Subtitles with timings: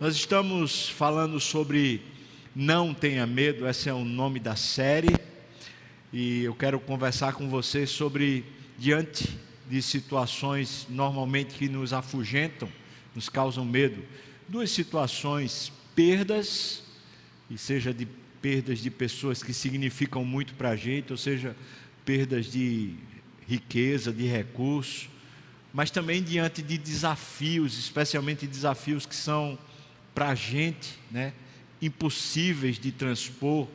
[0.00, 2.00] Nós estamos falando sobre
[2.56, 5.14] Não Tenha Medo, esse é o nome da série,
[6.10, 8.42] e eu quero conversar com você sobre
[8.78, 9.28] diante
[9.68, 12.66] de situações normalmente que nos afugentam,
[13.14, 14.02] nos causam medo,
[14.48, 16.82] duas situações, perdas,
[17.50, 18.08] e seja de
[18.40, 21.54] perdas de pessoas que significam muito para a gente, ou seja,
[22.06, 22.94] perdas de
[23.46, 25.10] riqueza, de recursos,
[25.74, 29.58] mas também diante de desafios, especialmente desafios que são
[30.20, 31.32] para a gente, né,
[31.80, 33.66] impossíveis de transpor.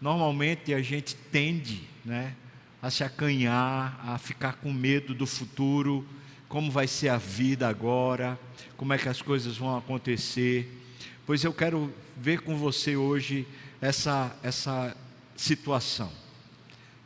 [0.00, 2.32] Normalmente a gente tende, né,
[2.80, 6.06] a se acanhar, a ficar com medo do futuro,
[6.48, 8.38] como vai ser a vida agora,
[8.76, 10.80] como é que as coisas vão acontecer.
[11.26, 13.44] Pois eu quero ver com você hoje
[13.80, 14.96] essa essa
[15.36, 16.12] situação.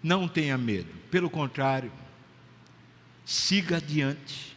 [0.02, 1.90] Não tenha medo, pelo contrário,
[3.24, 4.54] siga adiante,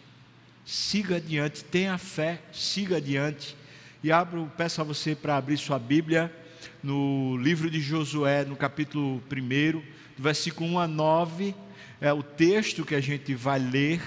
[0.65, 3.60] siga adiante, tenha fé, siga adiante.
[4.03, 6.33] E abro, peço a você para abrir sua Bíblia
[6.81, 9.83] no livro de Josué, no capítulo 1, do
[10.17, 11.53] versículo 1 a 9,
[12.01, 14.01] é o texto que a gente vai ler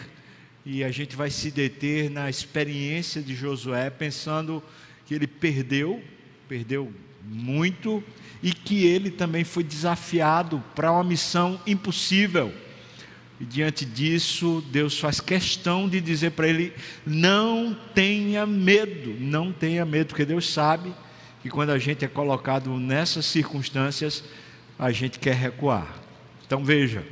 [0.66, 4.60] e a gente vai se deter na experiência de Josué, pensando
[5.06, 6.02] que ele perdeu,
[6.48, 6.92] perdeu
[7.22, 8.02] muito,
[8.42, 12.52] e que ele também foi desafiado para uma missão impossível
[13.44, 16.72] e diante disso, Deus faz questão de dizer para ele:
[17.06, 20.94] não tenha medo, não tenha medo, porque Deus sabe
[21.42, 24.24] que quando a gente é colocado nessas circunstâncias,
[24.78, 25.94] a gente quer recuar.
[26.46, 27.04] Então veja,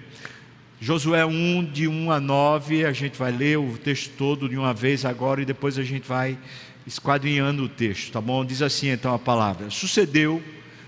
[0.80, 4.72] Josué 1, de 1 a 9, a gente vai ler o texto todo de uma
[4.72, 6.38] vez agora e depois a gente vai
[6.86, 8.42] esquadrinhando o texto, tá bom?
[8.42, 10.42] Diz assim então a palavra: Sucedeu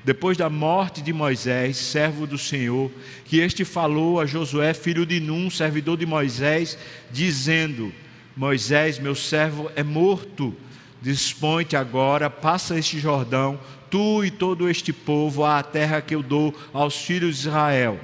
[0.05, 2.91] depois da morte de Moisés, servo do Senhor,
[3.25, 6.79] que este falou a Josué, filho de Num, servidor de Moisés,
[7.11, 7.91] dizendo:
[8.37, 10.55] Moisés, meu servo, é morto.
[11.01, 13.59] Dispõe-te agora, passa este Jordão,
[13.91, 17.99] tu e todo este povo, à terra que eu dou aos filhos de Israel.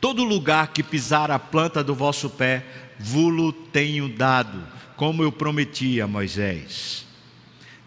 [0.00, 2.64] Todo lugar que pisar a planta do vosso pé,
[2.98, 4.64] vulo tenho dado,
[4.96, 7.07] como eu prometi a Moisés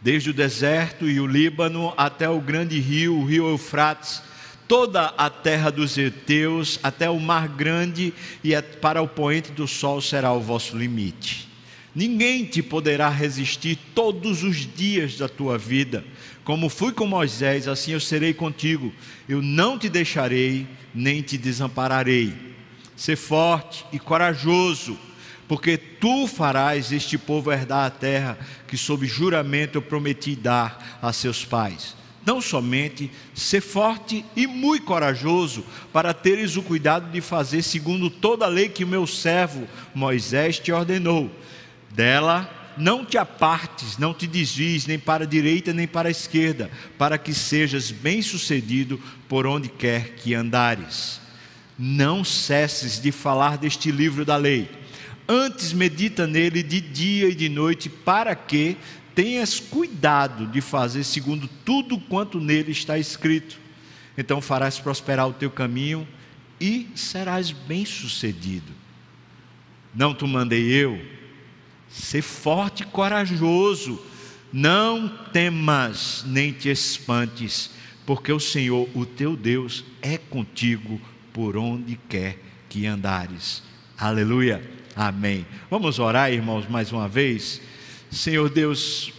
[0.01, 4.21] desde o deserto e o Líbano até o grande rio, o rio Eufrates,
[4.67, 8.13] toda a terra dos heteus, até o mar grande
[8.43, 11.47] e para o poente do sol será o vosso limite.
[11.93, 16.05] Ninguém te poderá resistir todos os dias da tua vida.
[16.43, 18.93] Como fui com Moisés, assim eu serei contigo.
[19.27, 22.33] Eu não te deixarei, nem te desampararei.
[22.95, 24.97] Ser forte e corajoso
[25.51, 31.11] porque tu farás este povo herdar a terra que, sob juramento, eu prometi dar a
[31.11, 31.93] seus pais.
[32.25, 38.45] Não somente ser forte e muito corajoso, para teres o cuidado de fazer segundo toda
[38.45, 41.29] a lei que o meu servo Moisés te ordenou.
[41.89, 46.71] Dela não te apartes, não te desvies nem para a direita nem para a esquerda,
[46.97, 48.97] para que sejas bem-sucedido
[49.27, 51.19] por onde quer que andares.
[51.77, 54.79] Não cesses de falar deste livro da lei
[55.33, 58.75] Antes medita nele de dia e de noite, para que
[59.15, 63.57] tenhas cuidado de fazer segundo tudo quanto nele está escrito.
[64.17, 66.05] Então farás prosperar o teu caminho
[66.59, 68.73] e serás bem-sucedido.
[69.95, 71.01] Não te mandei eu?
[71.87, 74.01] Ser forte e corajoso.
[74.51, 77.71] Não temas nem te espantes,
[78.05, 80.99] porque o Senhor, o teu Deus, é contigo
[81.31, 82.37] por onde quer
[82.67, 83.63] que andares.
[83.97, 84.80] Aleluia.
[84.95, 85.45] Amém.
[85.69, 87.61] Vamos orar, irmãos, mais uma vez.
[88.11, 89.13] Senhor Deus,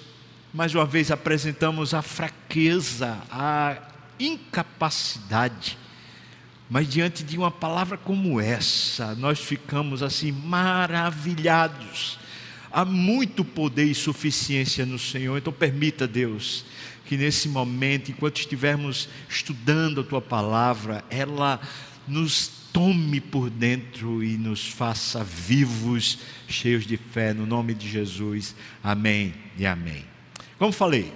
[0.53, 3.79] mais uma vez apresentamos a fraqueza, a
[4.21, 5.79] incapacidade,
[6.69, 12.19] mas diante de uma palavra como essa, nós ficamos assim maravilhados.
[12.71, 16.67] Há muito poder e suficiência no Senhor, então permita, Deus,
[17.07, 21.61] que nesse momento, enquanto estivermos estudando a tua palavra, ela
[22.07, 26.19] nos tome por dentro e nos faça vivos,
[26.49, 28.55] cheios de fé, no nome de Jesus.
[28.83, 30.05] Amém e amém.
[30.59, 31.13] Como falei,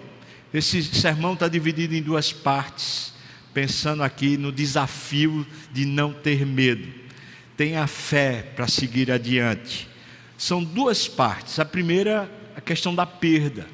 [0.53, 3.15] esse sermão está dividido em duas partes,
[3.55, 6.93] pensando aqui no desafio de não ter medo.
[7.57, 9.89] Tenha fé para seguir adiante.
[10.37, 11.59] São duas partes.
[11.59, 13.67] A primeira, a questão da perda.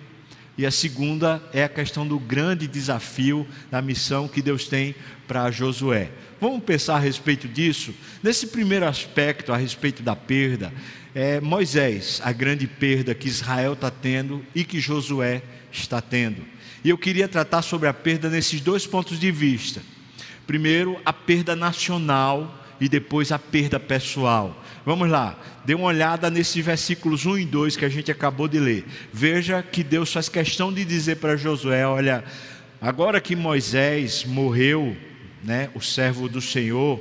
[0.63, 4.95] E a segunda é a questão do grande desafio da missão que Deus tem
[5.27, 6.13] para Josué.
[6.41, 7.93] Vamos pensar a respeito disso?
[8.23, 10.73] Nesse primeiro aspecto, a respeito da perda,
[11.17, 15.43] é Moisés, a grande perda que Israel está tendo e que Josué
[15.73, 16.45] está tendo.
[16.85, 19.83] E eu queria tratar sobre a perda nesses dois pontos de vista.
[20.47, 24.62] Primeiro, a perda nacional e depois a perda pessoal.
[24.85, 28.59] Vamos lá, dê uma olhada nesses versículos 1 e 2 que a gente acabou de
[28.59, 28.85] ler.
[29.13, 32.25] Veja que Deus faz questão de dizer para Josué: olha,
[32.81, 34.97] agora que Moisés morreu,
[35.45, 37.01] né, o servo do Senhor,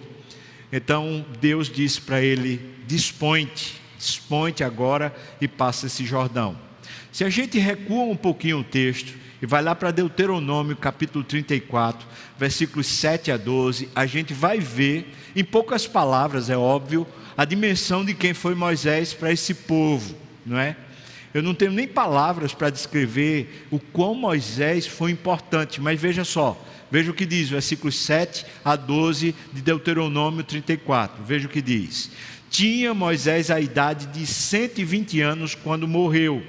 [0.71, 6.70] então Deus disse para ele: dispõe-te, dispõe-te agora e passa esse Jordão.
[7.11, 12.07] Se a gente recua um pouquinho o texto e vai lá para Deuteronômio capítulo 34,
[12.37, 18.05] versículos 7 a 12, a gente vai ver, em poucas palavras, é óbvio, a dimensão
[18.05, 20.75] de quem foi Moisés para esse povo, não é?
[21.33, 26.61] Eu não tenho nem palavras para descrever o quão Moisés foi importante, mas veja só,
[26.91, 31.23] Veja o que diz, versículos 7 a 12 de Deuteronômio 34.
[31.23, 32.11] Veja o que diz.
[32.49, 36.43] Tinha Moisés a idade de 120 anos quando morreu.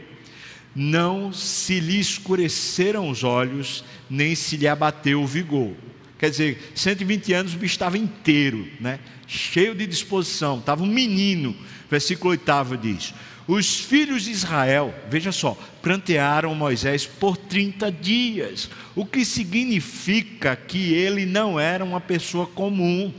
[0.75, 5.73] Não se lhe escureceram os olhos, nem se lhe abateu o vigor.
[6.19, 9.01] Quer dizer, 120 anos o bicho estava inteiro, né?
[9.27, 11.57] cheio de disposição, estava um menino.
[11.91, 13.15] Versículo 8 diz:
[13.47, 20.95] os filhos de Israel, veja só, plantearam Moisés por 30 dias, o que significa que
[20.95, 23.13] ele não era uma pessoa comum.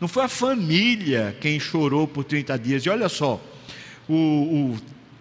[0.00, 2.86] Não foi a família quem chorou por 30 dias.
[2.86, 3.42] E olha só,
[4.08, 4.76] o, o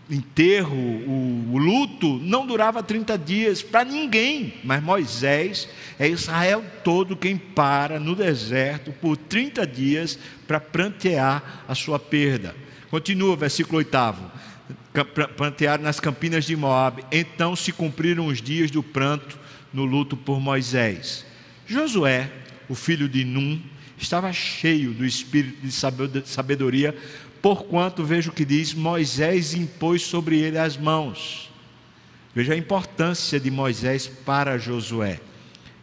[0.10, 5.70] enterro, o, o, luto não durava 30 dias para ninguém, mas Moisés
[6.00, 10.18] é Israel todo quem para no deserto por 30 dias
[10.48, 12.56] para plantear a sua perda.
[12.90, 13.98] Continua, versículo 8.
[15.38, 17.04] Plantearam nas campinas de Moab.
[17.12, 19.38] Então se cumpriram os dias do pranto
[19.72, 21.24] no luto por Moisés.
[21.68, 22.32] Josué,
[22.68, 23.62] o filho de Num,
[23.96, 25.72] estava cheio do espírito de
[26.26, 26.96] sabedoria,
[27.42, 31.50] porquanto, veja o que diz: Moisés impôs sobre ele as mãos.
[32.34, 35.20] Veja a importância de Moisés para Josué.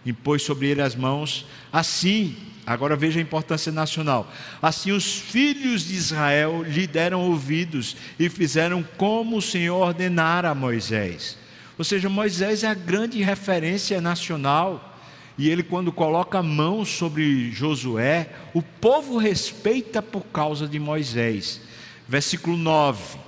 [0.05, 2.37] Impôs sobre ele as mãos, assim
[2.67, 4.31] Agora veja a importância nacional.
[4.61, 10.55] Assim, os filhos de Israel lhe deram ouvidos e fizeram como o Senhor ordenara a
[10.55, 11.39] Moisés.
[11.79, 14.96] Ou seja, Moisés é a grande referência nacional.
[15.39, 21.61] E ele, quando coloca a mão sobre Josué, o povo respeita por causa de Moisés.
[22.09, 23.27] Versículo 9.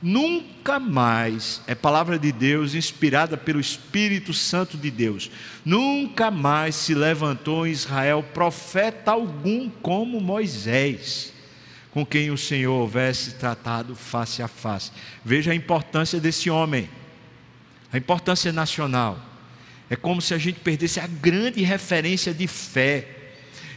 [0.00, 5.28] Nunca mais, é palavra de Deus inspirada pelo Espírito Santo de Deus,
[5.64, 11.32] nunca mais se levantou em Israel profeta algum como Moisés,
[11.90, 14.92] com quem o Senhor houvesse tratado face a face.
[15.24, 16.88] Veja a importância desse homem,
[17.92, 19.27] a importância nacional.
[19.90, 23.08] É como se a gente perdesse a grande referência de fé.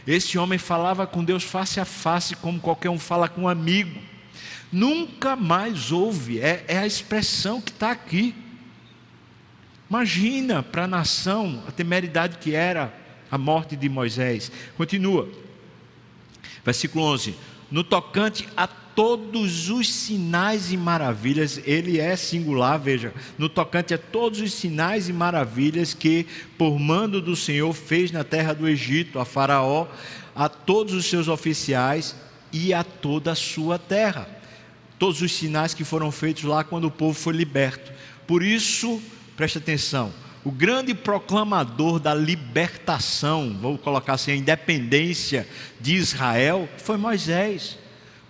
[0.06, 4.12] Esse homem falava com Deus face a face, como qualquer um fala com um amigo
[4.72, 8.34] Nunca mais houve, é, é a expressão que está aqui.
[9.90, 12.92] Imagina para a nação a temeridade que era
[13.30, 14.50] a morte de Moisés.
[14.74, 15.28] Continua,
[16.64, 17.36] versículo 11:
[17.70, 23.98] No tocante a todos os sinais e maravilhas, ele é singular, veja, no tocante a
[23.98, 26.26] todos os sinais e maravilhas que,
[26.58, 29.86] por mando do Senhor, fez na terra do Egito, a Faraó,
[30.34, 32.16] a todos os seus oficiais
[32.52, 34.42] e a toda a sua terra
[35.02, 37.92] todos os sinais que foram feitos lá quando o povo foi liberto.
[38.24, 39.02] Por isso,
[39.36, 40.12] preste atenção,
[40.44, 45.48] o grande proclamador da libertação, vou colocar assim, a independência
[45.80, 47.76] de Israel, foi Moisés.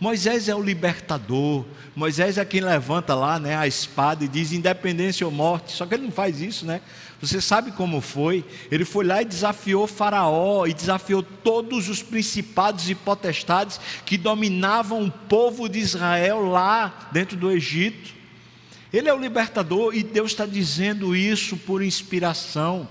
[0.03, 1.65] Moisés é o libertador,
[1.95, 5.95] Moisés é quem levanta lá né, a espada e diz independência ou morte, só que
[5.95, 6.81] ele não faz isso, né?
[7.21, 8.44] Você sabe como foi?
[8.69, 15.05] Ele foi lá e desafiou Faraó e desafiou todos os principados e potestades que dominavam
[15.05, 18.13] o povo de Israel lá dentro do Egito.
[18.93, 22.89] Ele é o libertador e Deus está dizendo isso por inspiração.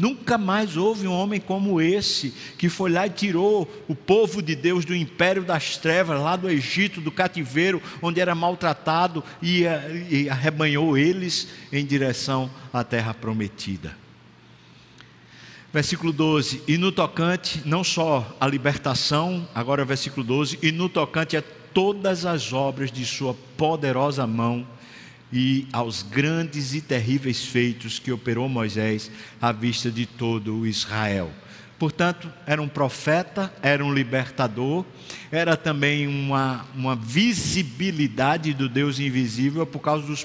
[0.00, 4.56] Nunca mais houve um homem como esse, que foi lá e tirou o povo de
[4.56, 9.64] Deus do império das trevas, lá do Egito, do cativeiro, onde era maltratado, e,
[10.08, 13.94] e arrebanhou eles em direção à terra prometida.
[15.70, 21.36] Versículo 12: E no tocante, não só a libertação, agora versículo 12: E no tocante
[21.36, 21.42] a
[21.74, 24.66] todas as obras de Sua poderosa mão,
[25.32, 29.10] e aos grandes e terríveis feitos que operou Moisés
[29.40, 31.30] à vista de todo Israel.
[31.80, 34.84] Portanto, era um profeta, era um libertador,
[35.32, 40.22] era também uma, uma visibilidade do Deus invisível por causa dos,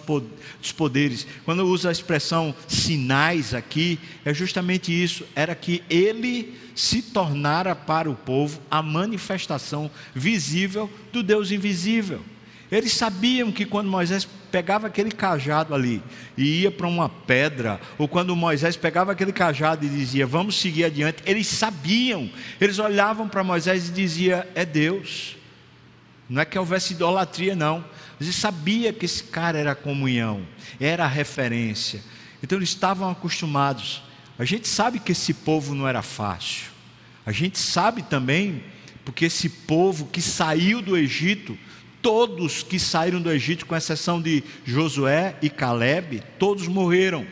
[0.74, 1.26] poderes.
[1.46, 8.12] Quando usa a expressão sinais aqui, é justamente isso: era que ele se tornara para
[8.12, 12.22] o povo a manifestação visível do Deus invisível.
[12.72, 16.02] Eles sabiam que quando Moisés pegava aquele cajado ali
[16.36, 20.86] e ia para uma pedra, ou quando Moisés pegava aquele cajado e dizia, vamos seguir
[20.86, 22.30] adiante, eles sabiam,
[22.60, 25.36] eles olhavam para Moisés e diziam, é Deus.
[26.28, 27.86] Não é que houvesse idolatria, não.
[28.20, 30.46] Eles sabiam que esse cara era comunhão,
[30.80, 32.02] era a referência.
[32.42, 34.02] Então eles estavam acostumados.
[34.40, 36.72] A gente sabe que esse povo não era fácil.
[37.26, 38.64] A gente sabe também,
[39.04, 41.58] porque esse povo que saiu do Egito
[42.06, 47.26] todos que saíram do Egito, com exceção de Josué e Caleb, todos morreram.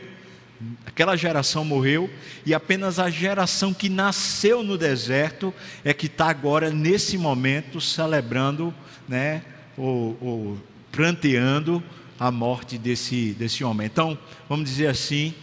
[0.84, 2.10] Aquela geração morreu
[2.44, 5.54] e apenas a geração que nasceu no deserto
[5.86, 8.74] é que está agora, nesse momento, celebrando,
[9.08, 9.44] né,
[9.78, 10.58] ou, ou
[10.92, 11.84] pranteando
[12.20, 13.86] a morte desse, desse homem.
[13.86, 14.18] Então,
[14.50, 15.36] vamos dizer assim,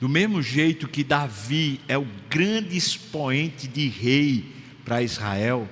[0.00, 4.44] do mesmo jeito que Davi é o grande expoente de rei
[4.84, 5.68] para Israel,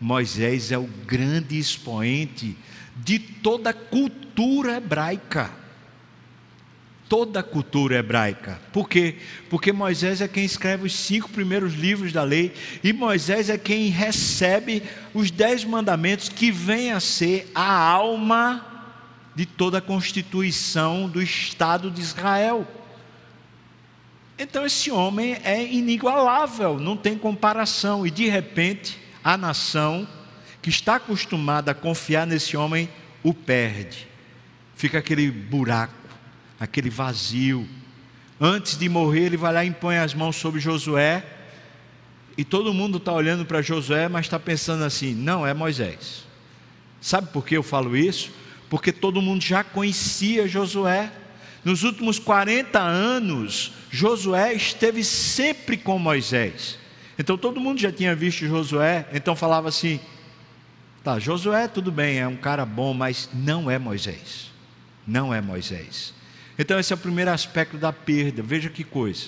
[0.00, 2.56] Moisés é o grande expoente
[2.96, 5.50] de toda a cultura hebraica.
[7.08, 8.60] Toda a cultura hebraica.
[8.72, 9.16] Por quê?
[9.50, 13.88] Porque Moisés é quem escreve os cinco primeiros livros da lei, e Moisés é quem
[13.88, 14.82] recebe
[15.12, 18.66] os dez mandamentos, que vem a ser a alma
[19.34, 22.66] de toda a constituição do Estado de Israel.
[24.38, 30.06] Então esse homem é inigualável, não tem comparação, e de repente a nação
[30.60, 32.88] que está acostumada a confiar nesse homem
[33.22, 34.06] o perde.
[34.76, 35.94] Fica aquele buraco,
[36.60, 37.66] aquele vazio.
[38.38, 41.24] Antes de morrer, ele vai lá e impõe as mãos sobre Josué.
[42.36, 46.24] E todo mundo está olhando para Josué, mas está pensando assim: não é Moisés.
[47.00, 48.30] Sabe por que eu falo isso?
[48.68, 51.10] Porque todo mundo já conhecia Josué.
[51.64, 56.78] Nos últimos 40 anos, Josué esteve sempre com Moisés.
[57.18, 60.00] Então todo mundo já tinha visto Josué, então falava assim:
[61.02, 64.52] tá, Josué tudo bem, é um cara bom, mas não é Moisés.
[65.06, 66.14] Não é Moisés.
[66.58, 68.42] Então esse é o primeiro aspecto da perda.
[68.42, 69.26] Veja que coisa.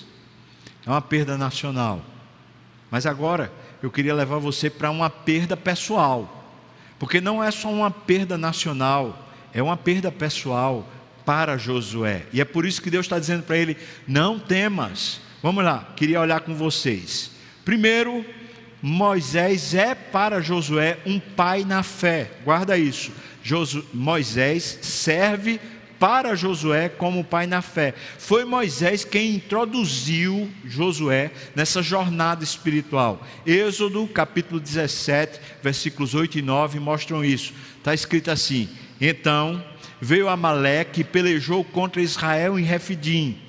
[0.85, 2.03] É uma perda nacional.
[2.89, 3.51] Mas agora
[3.83, 6.33] eu queria levar você para uma perda pessoal.
[6.97, 10.87] Porque não é só uma perda nacional, é uma perda pessoal
[11.25, 12.25] para Josué.
[12.33, 13.77] E é por isso que Deus está dizendo para ele:
[14.07, 15.21] não temas.
[15.43, 17.36] Vamos lá, queria olhar com vocês.
[17.67, 18.25] Primeiro,
[18.81, 22.31] Moisés é para Josué um pai na fé.
[22.45, 23.11] Guarda isso.
[23.93, 25.59] Moisés serve
[25.99, 27.93] para Josué como pai na fé.
[28.17, 33.21] Foi Moisés quem introduziu Josué nessa jornada espiritual.
[33.45, 37.53] Êxodo capítulo 17, versículos 8 e 9 mostram isso.
[37.79, 38.69] Está escrito assim:
[39.01, 39.61] Então
[39.99, 43.45] veio Amaleque e pelejou contra Israel em Refidim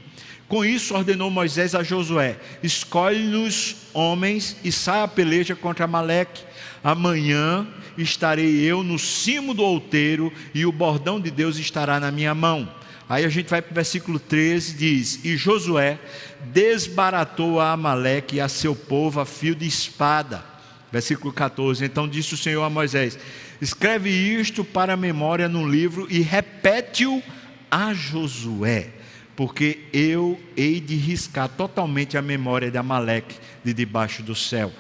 [0.49, 6.43] com isso ordenou Moisés a Josué: Escolhe-nos homens e saia a peleja contra Amaleque.
[6.83, 7.67] Amanhã
[7.99, 12.73] estarei eu no cimo do outeiro e o bordão de Deus estará na minha mão.
[13.09, 15.99] Aí a gente vai para o versículo 13, diz: E Josué
[16.47, 20.43] desbaratou a Amaleque e a seu povo a fio de espada.
[20.91, 23.19] Versículo 14: Então disse o Senhor a Moisés:
[23.61, 27.23] Escreve isto para memória num livro e repete-o
[27.71, 28.98] a Josué
[29.39, 34.73] porque eu hei de riscar totalmente a memória de Amaleque de debaixo do céu.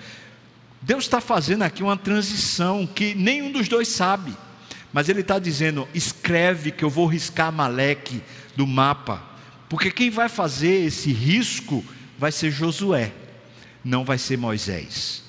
[0.82, 4.32] Deus está fazendo aqui uma transição que nenhum dos dois sabe,
[4.92, 8.20] mas Ele está dizendo: escreve que eu vou riscar Amaleque
[8.56, 9.22] do mapa,
[9.68, 11.84] porque quem vai fazer esse risco
[12.18, 13.12] vai ser Josué,
[13.84, 15.22] não vai ser Moisés.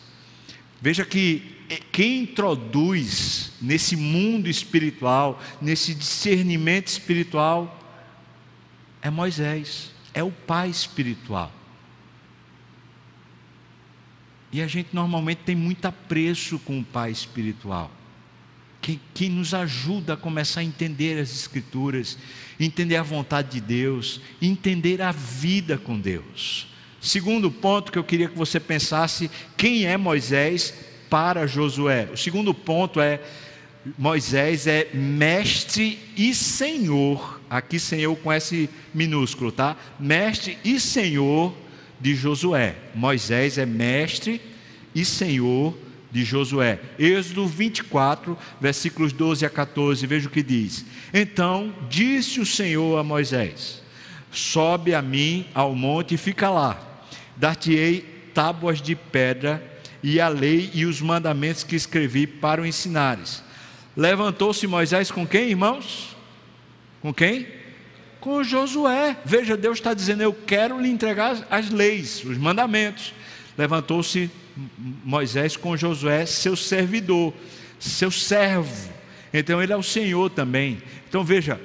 [0.81, 7.78] Veja que eh, quem introduz nesse mundo espiritual, nesse discernimento espiritual,
[9.01, 11.51] é Moisés, é o pai espiritual.
[14.51, 17.91] E a gente normalmente tem muito apreço com o pai espiritual,
[18.82, 22.18] que, que nos ajuda a começar a entender as Escrituras,
[22.60, 26.68] entender a vontade de Deus, entender a vida com Deus.
[27.00, 30.74] Segundo ponto que eu queria que você pensasse: quem é Moisés
[31.10, 32.10] para Josué?
[32.12, 33.22] O segundo ponto é:
[33.98, 39.75] Moisés é mestre e senhor aqui Senhor com S minúsculo, tá?
[40.00, 41.55] Mestre e Senhor
[42.00, 42.75] de Josué.
[42.93, 44.39] Moisés é mestre
[44.93, 45.75] e Senhor
[46.12, 46.79] de Josué.
[46.98, 50.86] Êxodo 24, versículos 12 a 14, veja o que diz.
[51.13, 53.81] Então disse o Senhor a Moisés:
[54.31, 56.79] Sobe a mim ao monte e fica lá.
[57.36, 58.01] Dar-te-ei
[58.33, 59.63] tábuas de pedra
[60.03, 63.43] e a lei e os mandamentos que escrevi para o ensinares.
[64.00, 66.15] Levantou-se Moisés com quem, irmãos?
[67.01, 67.46] Com quem?
[68.22, 69.18] Com Josué.
[69.25, 73.13] Veja, Deus está dizendo: Eu quero lhe entregar as leis, os mandamentos.
[73.58, 74.32] Levantou-se
[75.03, 77.34] Moisés com Josué, seu servidor,
[77.77, 78.89] seu servo.
[79.34, 80.82] Então ele é o Senhor também.
[81.10, 81.60] Então veja,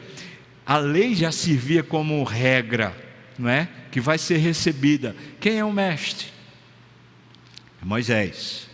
[0.67, 2.97] a lei já servia como regra,
[3.39, 3.69] não é?
[3.93, 5.15] Que vai ser recebida.
[5.39, 6.27] Quem é o mestre?
[7.81, 8.69] É Moisés.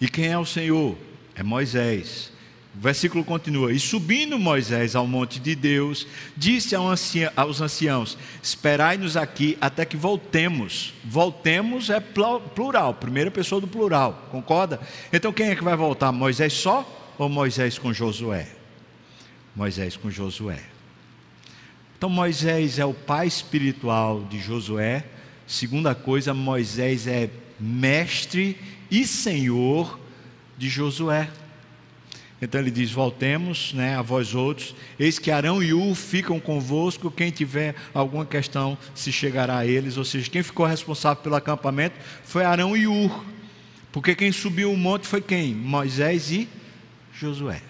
[0.00, 0.96] E quem é o Senhor?
[1.34, 2.39] É Moisés.
[2.76, 9.58] O versículo continua: E subindo Moisés ao monte de Deus, disse aos anciãos: Esperai-nos aqui
[9.60, 10.94] até que voltemos.
[11.04, 14.80] Voltemos é plural, primeira pessoa do plural, concorda?
[15.12, 16.12] Então quem é que vai voltar?
[16.12, 18.48] Moisés só ou Moisés com Josué?
[19.54, 20.62] Moisés com Josué.
[21.98, 25.04] Então Moisés é o pai espiritual de Josué.
[25.46, 28.56] Segunda coisa, Moisés é mestre
[28.90, 29.98] e senhor
[30.56, 31.28] de Josué.
[32.40, 37.10] Então ele diz: Voltemos né, a vós outros, eis que Arão e U ficam convosco,
[37.10, 39.96] quem tiver alguma questão se chegará a eles.
[39.96, 43.10] Ou seja, quem ficou responsável pelo acampamento foi Arão e U,
[43.92, 45.54] porque quem subiu o monte foi quem?
[45.54, 46.48] Moisés e
[47.12, 47.62] Josué.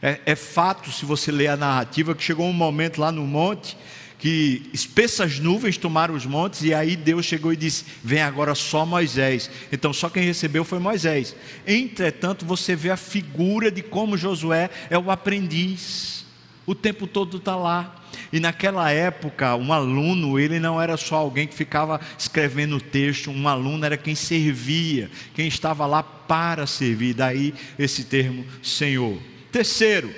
[0.00, 3.76] É, é fato, se você ler a narrativa, que chegou um momento lá no monte
[4.22, 8.86] que espessas nuvens tomaram os montes, e aí Deus chegou e disse: Vem agora só
[8.86, 9.50] Moisés.
[9.72, 11.34] Então só quem recebeu foi Moisés.
[11.66, 16.24] Entretanto, você vê a figura de como Josué é o aprendiz,
[16.64, 17.96] o tempo todo está lá.
[18.32, 23.28] E naquela época, um aluno, ele não era só alguém que ficava escrevendo o texto,
[23.28, 27.14] um aluno era quem servia, quem estava lá para servir.
[27.14, 29.18] Daí esse termo Senhor.
[29.50, 30.14] Terceiro,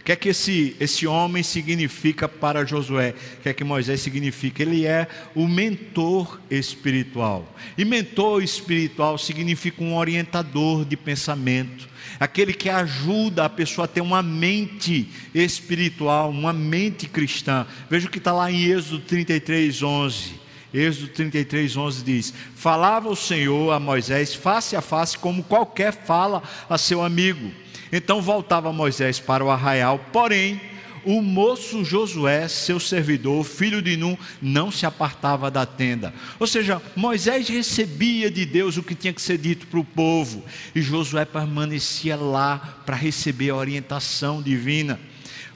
[0.00, 3.14] o que é que esse, esse homem significa para Josué?
[3.38, 4.62] O que é que Moisés significa?
[4.62, 7.54] Ele é o mentor espiritual.
[7.76, 11.86] E mentor espiritual significa um orientador de pensamento,
[12.18, 17.66] aquele que ajuda a pessoa a ter uma mente espiritual, uma mente cristã.
[17.90, 20.40] Veja o que está lá em Êxodo 33, 11.
[20.72, 26.42] Êxodo 33, 11 diz: Falava o Senhor a Moisés face a face, como qualquer fala
[26.70, 27.52] a seu amigo
[27.92, 30.60] então voltava Moisés para o arraial, porém,
[31.04, 36.12] o moço Josué, seu servidor, filho de Num, não se apartava da tenda.
[36.38, 40.44] Ou seja, Moisés recebia de Deus o que tinha que ser dito para o povo,
[40.74, 45.00] e Josué permanecia lá para receber a orientação divina.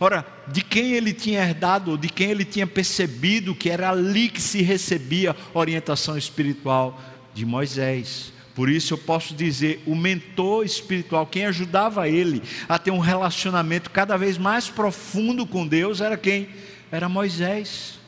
[0.01, 4.41] Ora, de quem ele tinha herdado, de quem ele tinha percebido que era ali que
[4.41, 7.01] se recebia orientação espiritual?
[7.33, 8.34] De Moisés.
[8.55, 13.91] Por isso eu posso dizer, o mentor espiritual, quem ajudava ele a ter um relacionamento
[13.91, 16.49] cada vez mais profundo com Deus, era quem?
[16.91, 17.99] Era Moisés.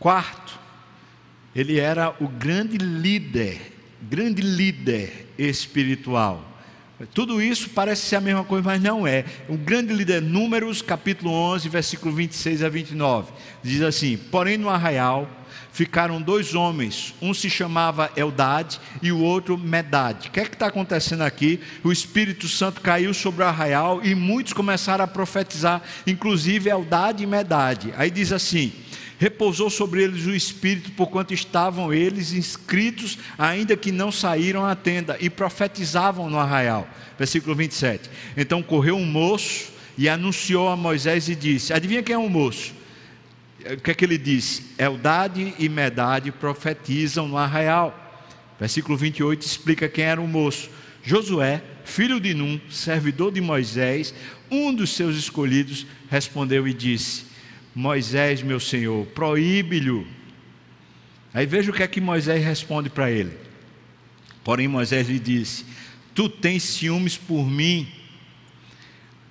[0.00, 0.58] Quarto,
[1.54, 3.72] ele era o grande líder,
[4.02, 6.51] grande líder espiritual.
[7.06, 9.24] Tudo isso parece ser a mesma coisa, mas não é.
[9.48, 15.28] O grande líder, Números, capítulo 11, versículo 26 a 29, diz assim: Porém, no arraial
[15.72, 20.28] ficaram dois homens, um se chamava Eldade e o outro Medade.
[20.28, 21.60] O que é que está acontecendo aqui?
[21.82, 27.26] O Espírito Santo caiu sobre o arraial e muitos começaram a profetizar, inclusive Eldade e
[27.26, 27.92] Medade.
[27.96, 28.72] Aí diz assim:
[29.18, 35.16] repousou sobre eles o Espírito, porquanto estavam eles inscritos, ainda que não saíram à tenda,
[35.20, 36.88] e profetizavam no arraial.
[37.18, 38.10] Versículo 27.
[38.36, 42.28] Então correu um moço e anunciou a Moisés e disse: Adivinha quem é o um
[42.28, 42.82] moço?
[43.70, 44.62] o que é que ele diz?
[44.78, 47.98] Eldade e Medade profetizam no arraial.
[48.58, 50.68] Versículo 28 explica quem era o moço.
[51.02, 54.14] Josué, filho de Num, servidor de Moisés,
[54.50, 57.24] um dos seus escolhidos, respondeu e disse:
[57.74, 60.06] Moisés, meu senhor, proíbe-lhe.
[61.32, 63.36] Aí veja o que é que Moisés responde para ele.
[64.44, 65.64] Porém, Moisés lhe disse:
[66.14, 67.88] Tu tens ciúmes por mim.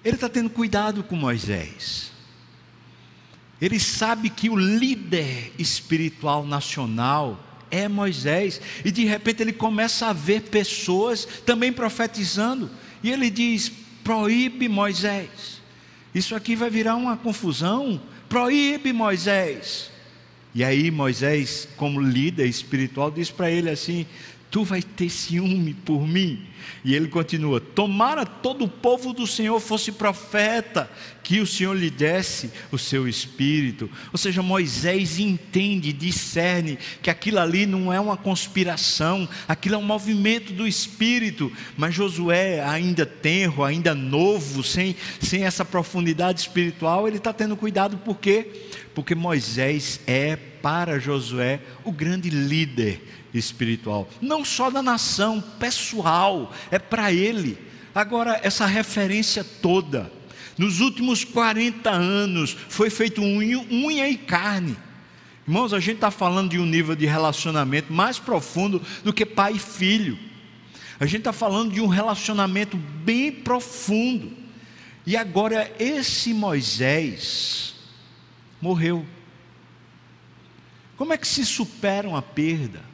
[0.04, 2.12] Ele está tendo cuidado com Moisés.
[3.62, 10.13] Ele sabe que o líder espiritual nacional é Moisés, e de repente ele começa a
[10.13, 12.69] ver pessoas também profetizando,
[13.04, 13.71] e ele diz:
[14.04, 15.62] proíbe Moisés.
[16.13, 18.01] Isso aqui vai virar uma confusão.
[18.32, 19.91] Proíbe Moisés.
[20.56, 24.06] E aí Moisés, como líder espiritual, diz para ele assim:
[24.50, 26.48] Tu vai ter ciúme por mim.
[26.84, 30.89] E ele continua: Tomara todo o povo do Senhor fosse profeta,
[31.24, 33.89] que o Senhor lhe desse o seu espírito.
[34.12, 39.84] Ou seja, Moisés entende, discerne que aquilo ali não é uma conspiração, aquilo é um
[39.84, 41.52] movimento do espírito.
[41.78, 47.97] Mas Josué, ainda tenro, ainda novo, sem, sem essa profundidade espiritual, ele está tendo cuidado,
[47.97, 48.47] por quê?
[48.93, 53.02] Porque Moisés é para Josué o grande líder
[53.34, 57.58] espiritual, não só da nação, pessoal, é para ele.
[57.94, 60.12] Agora, essa referência toda,
[60.58, 64.78] nos últimos 40 anos, foi feito unha, unha e carne.
[65.48, 69.54] Irmãos, a gente está falando de um nível de relacionamento mais profundo do que pai
[69.54, 70.18] e filho.
[71.00, 74.32] A gente está falando de um relacionamento bem profundo.
[75.06, 77.74] E agora esse Moisés
[78.62, 79.06] morreu.
[80.96, 82.90] Como é que se supera uma perda?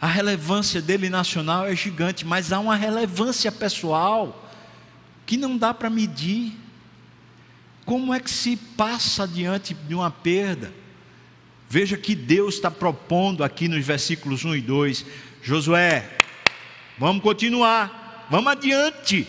[0.00, 4.50] A relevância dele nacional é gigante, mas há uma relevância pessoal
[5.24, 6.52] que não dá para medir.
[7.84, 10.72] Como é que se passa diante de uma perda?
[11.68, 15.06] Veja que Deus está propondo aqui nos versículos 1 e 2:
[15.42, 16.18] Josué,
[16.98, 19.26] vamos continuar, vamos adiante.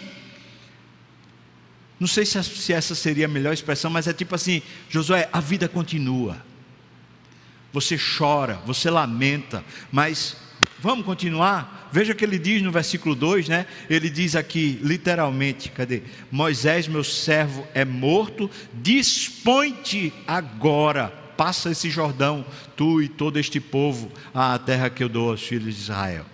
[2.00, 5.68] Não sei se essa seria a melhor expressão, mas é tipo assim: Josué, a vida
[5.68, 6.46] continua.
[7.74, 10.38] Você chora, você lamenta, mas
[10.80, 11.90] Vamos continuar?
[11.92, 13.66] Veja que ele diz no versículo 2, né?
[13.90, 16.04] Ele diz aqui, literalmente, cadê?
[16.32, 24.12] Moisés, meu servo, é morto, dispõe-te agora, passa esse Jordão, tu e todo este povo,
[24.34, 26.26] à terra que eu dou aos filhos de Israel.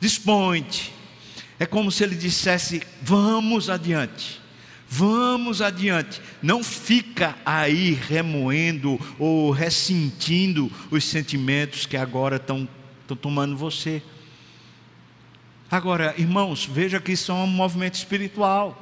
[0.00, 0.92] Dispõe-te.
[1.58, 4.40] É como se ele dissesse: vamos adiante.
[4.92, 12.68] Vamos adiante, não fica aí remoendo ou ressentindo os sentimentos que agora estão
[13.12, 14.02] estão tomando você.
[15.70, 18.76] Agora, irmãos, veja que isso é um movimento espiritual.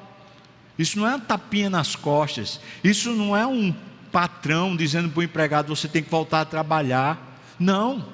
[0.79, 2.61] Isso não é uma tapinha nas costas.
[2.83, 3.75] Isso não é um
[4.13, 7.41] patrão dizendo para o empregado você tem que voltar a trabalhar.
[7.59, 8.07] Não.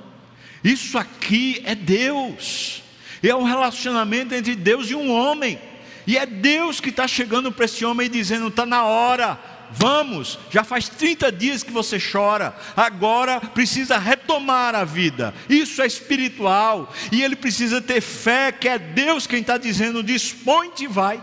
[0.63, 2.83] Isso aqui é Deus.
[3.23, 5.59] É um relacionamento entre Deus e um homem.
[6.07, 9.39] E é Deus que está chegando para esse homem e dizendo: está na hora,
[9.77, 15.35] Vamos, já faz 30 dias que você chora, agora precisa retomar a vida.
[15.49, 20.85] Isso é espiritual, e ele precisa ter fé que é Deus quem está dizendo: dispõe-te
[20.85, 21.23] e vai.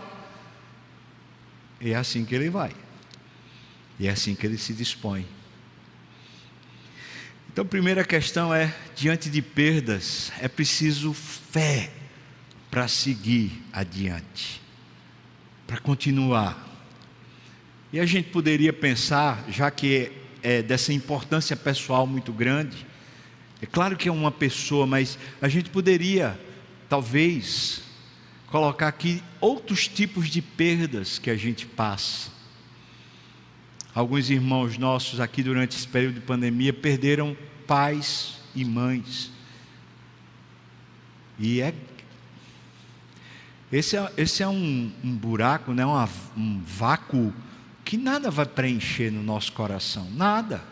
[1.80, 2.72] E é assim que ele vai,
[3.98, 5.26] e é assim que ele se dispõe.
[7.50, 11.90] Então, primeira questão é: diante de perdas, é preciso fé
[12.70, 14.60] para seguir adiante,
[15.66, 16.71] para continuar
[17.92, 20.10] e a gente poderia pensar, já que
[20.42, 22.86] é dessa importância pessoal muito grande,
[23.60, 26.40] é claro que é uma pessoa, mas a gente poderia,
[26.88, 27.82] talvez,
[28.48, 32.30] colocar aqui outros tipos de perdas que a gente passa.
[33.94, 39.30] Alguns irmãos nossos aqui durante esse período de pandemia perderam pais e mães.
[41.38, 41.74] E é.
[43.70, 45.84] Esse é, esse é um, um buraco, né?
[45.84, 47.32] um, um vácuo
[47.92, 50.64] que nada vai preencher no nosso coração, nada.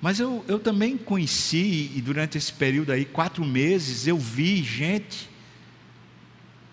[0.00, 5.28] Mas eu, eu também conheci, e durante esse período aí, quatro meses, eu vi gente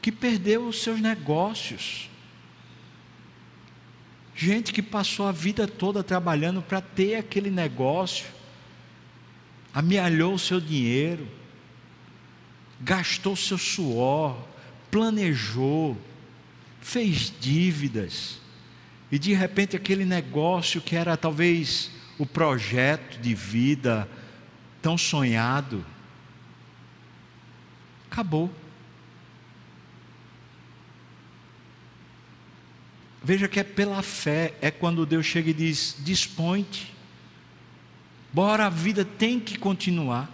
[0.04, 2.12] que perdeu os seus negócios.
[4.36, 8.28] Gente que passou a vida toda trabalhando para ter aquele negócio,
[9.74, 11.28] amealhou o seu dinheiro,
[12.82, 14.38] gastou seu suor,
[14.92, 15.98] planejou,
[16.82, 18.40] fez dívidas,
[19.12, 24.10] e de repente aquele negócio que era talvez o projeto de vida
[24.82, 25.86] tão sonhado,
[28.10, 28.54] acabou.
[33.24, 36.92] Veja que é pela fé, é quando Deus chega e diz: dispõe-te,
[38.34, 40.30] bora, a vida tem que continuar.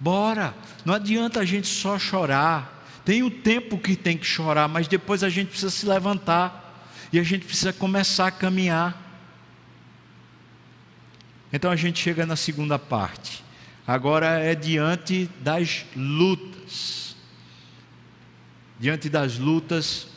[0.00, 2.77] Bora, não adianta a gente só chorar,
[3.08, 7.18] tem o tempo que tem que chorar, mas depois a gente precisa se levantar e
[7.18, 9.02] a gente precisa começar a caminhar.
[11.50, 13.42] Então a gente chega na segunda parte.
[13.86, 17.16] Agora é diante das lutas.
[18.78, 20.08] Diante das lutas,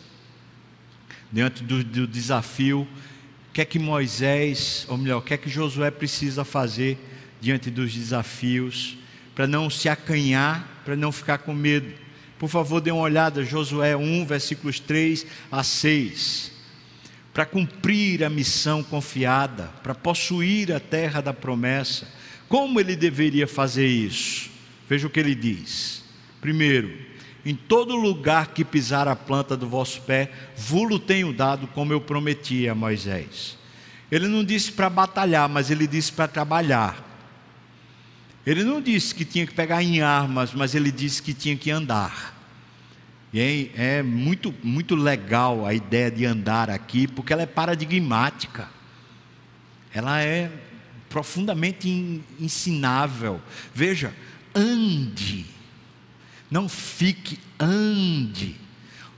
[1.31, 5.49] diante do, do desafio, o que é que Moisés, ou melhor, o que é que
[5.49, 6.97] Josué precisa fazer
[7.39, 8.97] diante dos desafios,
[9.33, 12.00] para não se acanhar, para não ficar com medo.
[12.41, 16.51] Por favor, dê uma olhada, Josué 1, versículos 3 a 6.
[17.31, 22.07] Para cumprir a missão confiada, para possuir a terra da promessa,
[22.49, 24.49] como ele deveria fazer isso?
[24.89, 26.03] Veja o que ele diz.
[26.41, 26.91] Primeiro,
[27.45, 32.01] em todo lugar que pisar a planta do vosso pé, vulo tenho dado, como eu
[32.01, 33.55] prometi a Moisés.
[34.11, 37.10] Ele não disse para batalhar, mas ele disse para trabalhar.
[38.45, 41.69] Ele não disse que tinha que pegar em armas, mas ele disse que tinha que
[41.69, 42.35] andar.
[43.33, 48.67] E é, muito, muito legal a ideia de andar aqui, porque ela é paradigmática.
[49.93, 50.51] Ela é
[51.07, 53.41] profundamente ensinável.
[53.73, 54.13] Veja,
[54.55, 55.45] ande.
[56.49, 58.55] Não fique, ande.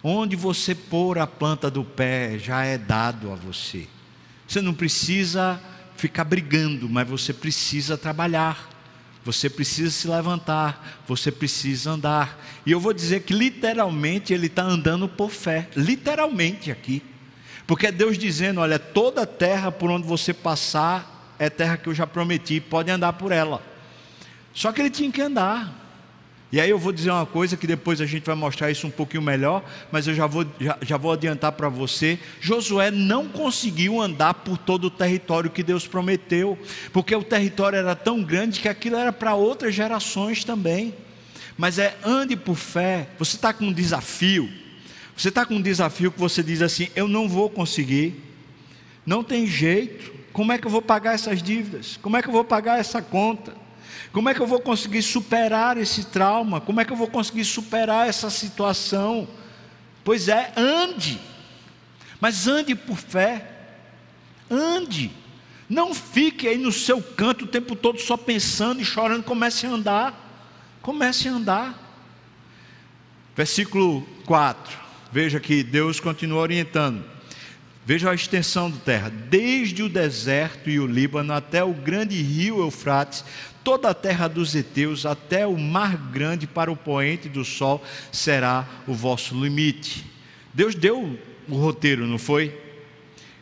[0.04, 3.88] Onde você pôr a planta do pé já é dado a você.
[4.48, 5.60] Você não precisa
[5.96, 8.73] ficar brigando, mas você precisa trabalhar
[9.26, 12.44] Você precisa se levantar, você precisa andar.
[12.66, 17.02] E eu vou dizer que literalmente ele está andando por fé, literalmente aqui.
[17.66, 21.96] Porque é Deus dizendo: olha, toda terra por onde você passar é terra que eu
[21.96, 23.64] já prometi, pode andar por ela.
[24.54, 25.83] Só que ele tinha que andar.
[26.54, 28.92] E aí eu vou dizer uma coisa que depois a gente vai mostrar isso um
[28.92, 32.20] pouquinho melhor, mas eu já vou, já, já vou adiantar para você.
[32.40, 36.56] Josué não conseguiu andar por todo o território que Deus prometeu,
[36.92, 40.94] porque o território era tão grande que aquilo era para outras gerações também.
[41.58, 43.10] Mas é ande por fé.
[43.18, 44.48] Você está com um desafio.
[45.18, 48.14] Você está com um desafio que você diz assim: eu não vou conseguir,
[49.04, 50.14] não tem jeito.
[50.32, 51.98] Como é que eu vou pagar essas dívidas?
[52.00, 53.63] Como é que eu vou pagar essa conta?
[54.14, 56.62] Como é que eu vou conseguir superar esse trauma?
[56.62, 59.28] Como é que eu vou conseguir superar essa situação?
[60.04, 61.20] Pois é, ande.
[62.22, 63.50] Mas ande por fé.
[64.52, 65.12] Ande.
[65.68, 69.24] Não fique aí no seu canto o tempo todo só pensando e chorando.
[69.24, 70.46] Comece a andar.
[70.84, 71.84] Comece a andar.
[73.36, 74.78] Versículo 4.
[75.12, 77.04] Veja que Deus continua orientando.
[77.86, 82.60] Veja a extensão da terra, desde o deserto e o Líbano até o grande rio
[82.60, 83.26] Eufrates,
[83.64, 88.68] toda a terra dos heteus, até o mar grande para o poente do sol, será
[88.88, 90.06] o vosso limite.
[90.54, 92.62] Deus deu o roteiro, não foi?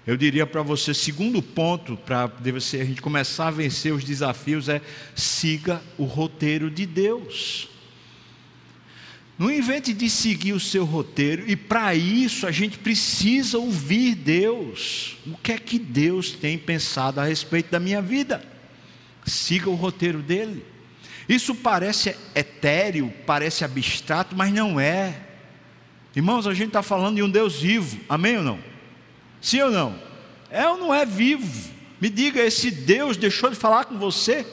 [0.05, 4.81] Eu diria para você, segundo ponto, para a gente começar a vencer os desafios, é
[5.15, 7.69] siga o roteiro de Deus.
[9.37, 15.17] Não invente de seguir o seu roteiro, e para isso a gente precisa ouvir Deus.
[15.25, 18.50] O que é que Deus tem pensado a respeito da minha vida?
[19.25, 20.65] Siga o roteiro dele.
[21.27, 25.15] Isso parece etéreo, parece abstrato, mas não é.
[26.15, 28.59] Irmãos, a gente está falando de um Deus vivo, amém ou não?
[29.39, 29.95] Sim ou não?
[30.49, 31.71] É ou não é vivo?
[32.01, 34.45] Me diga, esse Deus deixou de falar com você?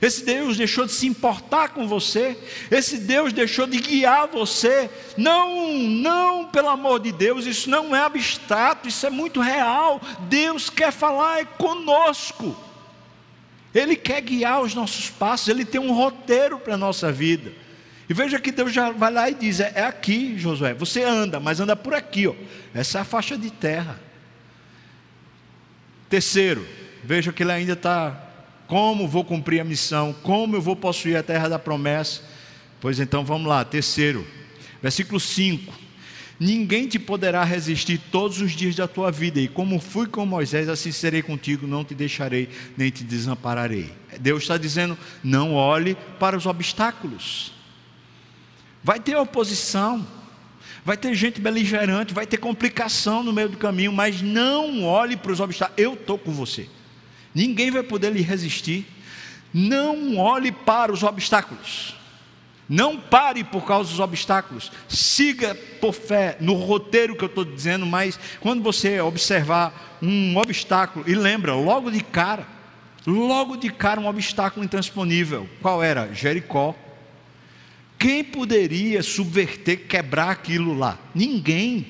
[0.00, 2.38] Esse Deus deixou de se importar com você,
[2.70, 4.88] esse Deus deixou de guiar você.
[5.16, 10.00] Não, não, pelo amor de Deus, isso não é abstrato, isso é muito real.
[10.20, 12.56] Deus quer falar conosco.
[13.74, 17.52] Ele quer guiar os nossos passos, ele tem um roteiro para a nossa vida.
[18.08, 21.38] E veja que Deus já vai lá e diz: é, é aqui, Josué, você anda,
[21.38, 22.34] mas anda por aqui, ó.
[22.74, 24.00] Essa é a faixa de terra.
[26.08, 26.66] Terceiro,
[27.04, 28.30] veja que ele ainda está
[28.70, 30.12] como vou cumprir a missão?
[30.22, 32.22] Como eu vou possuir a terra da promessa?
[32.80, 34.24] Pois então vamos lá, terceiro,
[34.80, 35.89] versículo 5.
[36.40, 40.70] Ninguém te poderá resistir todos os dias da tua vida, e como fui com Moisés,
[40.70, 42.48] assim serei contigo, não te deixarei,
[42.78, 43.92] nem te desampararei.
[44.18, 47.52] Deus está dizendo: não olhe para os obstáculos.
[48.82, 50.06] Vai ter oposição,
[50.82, 55.32] vai ter gente beligerante, vai ter complicação no meio do caminho, mas não olhe para
[55.32, 55.78] os obstáculos.
[55.78, 56.66] Eu estou com você.
[57.34, 58.86] Ninguém vai poder lhe resistir.
[59.52, 61.99] Não olhe para os obstáculos.
[62.70, 64.70] Não pare por causa dos obstáculos.
[64.88, 71.04] Siga por fé no roteiro que eu estou dizendo, mas quando você observar um obstáculo,
[71.08, 72.46] e lembra, logo de cara,
[73.04, 75.48] logo de cara um obstáculo intransponível.
[75.60, 76.14] Qual era?
[76.14, 76.76] Jericó.
[77.98, 80.96] Quem poderia subverter, quebrar aquilo lá?
[81.12, 81.84] Ninguém.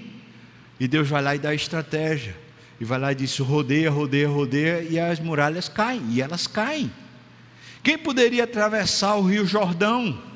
[0.80, 2.34] E Deus vai lá e dá estratégia.
[2.80, 6.90] E vai lá e diz: rodeia, rodeia, rodeia, e as muralhas caem, e elas caem.
[7.82, 10.29] Quem poderia atravessar o rio Jordão?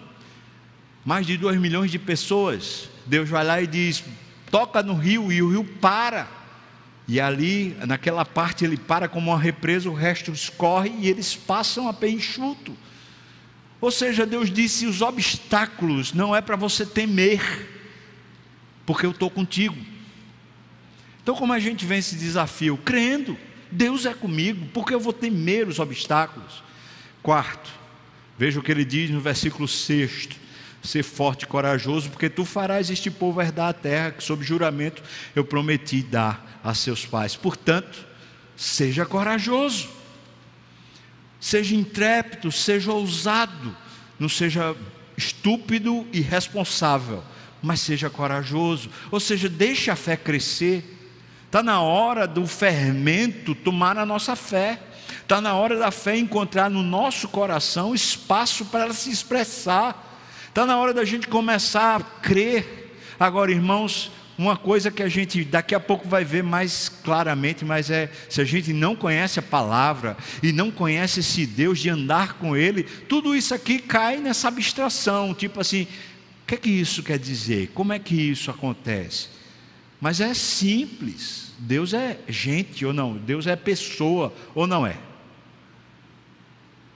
[1.05, 2.88] Mais de dois milhões de pessoas.
[3.07, 4.03] Deus vai lá e diz:
[4.51, 6.29] toca no rio, e o rio para.
[7.07, 11.88] E ali, naquela parte, ele para como uma represa, o resto escorre e eles passam
[11.88, 12.75] a pé enxuto.
[13.81, 17.69] Ou seja, Deus disse: os obstáculos não é para você temer,
[18.87, 19.77] porque eu estou contigo.
[21.23, 22.79] Então, como a gente vence esse desafio?
[22.79, 23.37] Crendo,
[23.71, 26.62] Deus é comigo, porque eu vou temer os obstáculos.
[27.23, 27.71] Quarto,
[28.38, 30.29] veja o que ele diz no versículo 6:
[30.85, 35.03] Ser forte e corajoso, porque tu farás este povo herdar a terra que, sob juramento,
[35.35, 37.35] eu prometi dar a seus pais.
[37.35, 38.07] Portanto,
[38.55, 39.88] seja corajoso,
[41.40, 43.75] seja intrépido, seja ousado,
[44.18, 44.77] não seja
[45.16, 47.25] estúpido e responsável,
[47.62, 50.94] mas seja corajoso, ou seja, deixe a fé crescer
[51.55, 54.77] Está na hora do fermento tomar a nossa fé.
[55.23, 60.13] Está na hora da fé encontrar no nosso coração espaço para ela se expressar.
[60.55, 62.97] Está na hora da gente começar a crer.
[63.19, 67.90] Agora, irmãos, uma coisa que a gente daqui a pouco vai ver mais claramente, mas
[67.90, 72.35] é se a gente não conhece a palavra e não conhece esse Deus de andar
[72.35, 75.88] com Ele, tudo isso aqui cai nessa abstração, tipo assim,
[76.45, 77.73] o que é que isso quer dizer?
[77.75, 79.31] Como é que isso acontece?
[80.01, 81.53] Mas é simples.
[81.59, 83.17] Deus é gente ou não?
[83.17, 84.99] Deus é pessoa ou não é?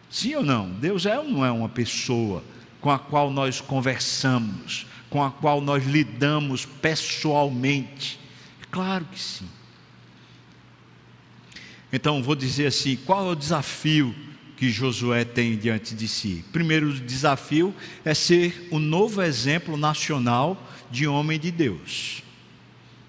[0.08, 0.70] Sim ou não?
[0.70, 2.44] Deus é ou não é uma pessoa
[2.80, 8.18] com a qual nós conversamos, com a qual nós lidamos pessoalmente?
[8.70, 9.48] Claro que sim.
[11.92, 14.14] Então, vou dizer assim: qual é o desafio
[14.56, 16.44] que Josué tem diante de si?
[16.52, 22.22] Primeiro desafio é ser o novo exemplo nacional de homem de Deus.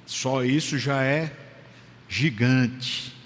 [0.06, 1.36] Só isso já é
[2.08, 3.19] gigante.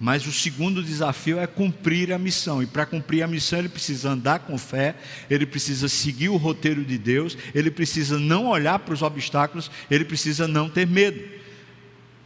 [0.00, 2.62] Mas o segundo desafio é cumprir a missão.
[2.62, 4.94] E para cumprir a missão, ele precisa andar com fé,
[5.28, 10.04] ele precisa seguir o roteiro de Deus, ele precisa não olhar para os obstáculos, ele
[10.04, 11.20] precisa não ter medo.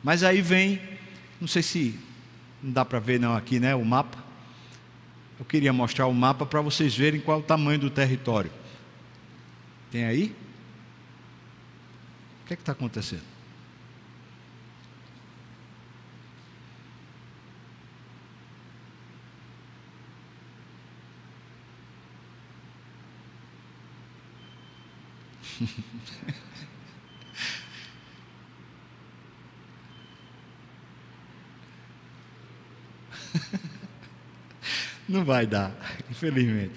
[0.02, 0.80] Mas aí vem,
[1.40, 1.98] não sei se
[2.62, 4.18] não dá para ver não aqui, né, o mapa.
[5.38, 8.50] Eu queria mostrar o mapa para vocês verem qual é o tamanho do território.
[9.90, 10.34] Tem aí?
[12.44, 13.31] O que é está acontecendo?
[35.08, 35.74] Não vai dar,
[36.10, 36.74] infelizmente.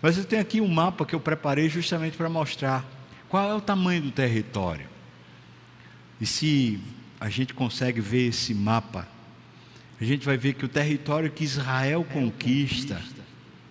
[0.00, 2.84] Mas eu tenho aqui um mapa que eu preparei justamente para mostrar
[3.28, 4.86] qual é o tamanho do território.
[6.20, 6.80] E se
[7.20, 9.08] a gente consegue ver esse mapa,
[10.00, 13.00] a gente vai ver que o território que Israel conquista,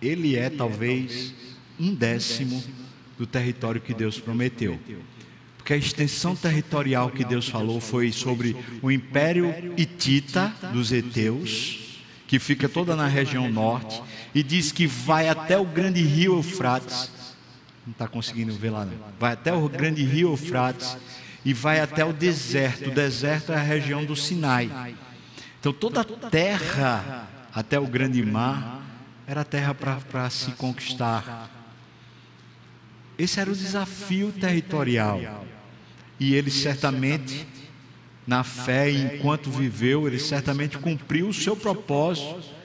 [0.00, 1.34] ele é talvez
[1.78, 2.62] um décimo
[3.18, 4.78] do território que Deus prometeu.
[5.56, 12.38] Porque a extensão territorial que Deus falou foi sobre o império hitita dos heteus, que
[12.38, 14.00] fica toda na região norte,
[14.34, 17.10] e diz que vai até o grande rio Eufrates.
[17.84, 18.94] Não está conseguindo ver lá, não.
[19.18, 20.96] Vai até o grande rio Eufrates
[21.44, 22.90] e vai até o deserto.
[22.90, 24.94] O deserto é a região do Sinai.
[25.58, 28.82] Então toda a terra até o grande mar
[29.26, 31.55] era terra para se conquistar.
[33.18, 35.46] Esse era o desafio territorial.
[36.18, 37.46] E ele certamente,
[38.26, 42.56] na fé, enquanto viveu, ele certamente cumpriu o seu propósito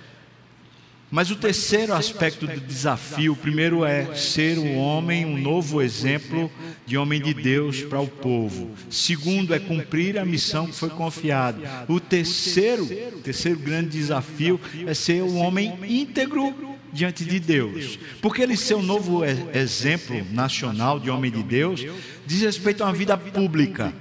[1.12, 6.50] mas o terceiro aspecto do desafio, primeiro é ser um homem, um novo exemplo
[6.86, 8.72] de homem de Deus para o povo.
[8.90, 11.86] Segundo é cumprir a missão que foi confiada.
[11.90, 12.88] O terceiro,
[13.22, 17.98] terceiro grande desafio é ser um homem íntegro diante de Deus.
[18.22, 19.24] Porque ele ser um novo
[19.54, 21.86] exemplo nacional de homem de Deus
[22.26, 23.94] diz respeito a uma vida pública.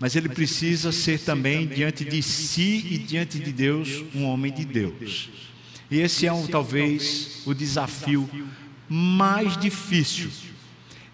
[0.00, 4.64] Mas ele precisa ser também diante de si e diante de Deus um homem de
[4.64, 5.30] Deus.
[5.90, 8.28] E esse é um, talvez o desafio
[8.88, 10.30] mais difícil.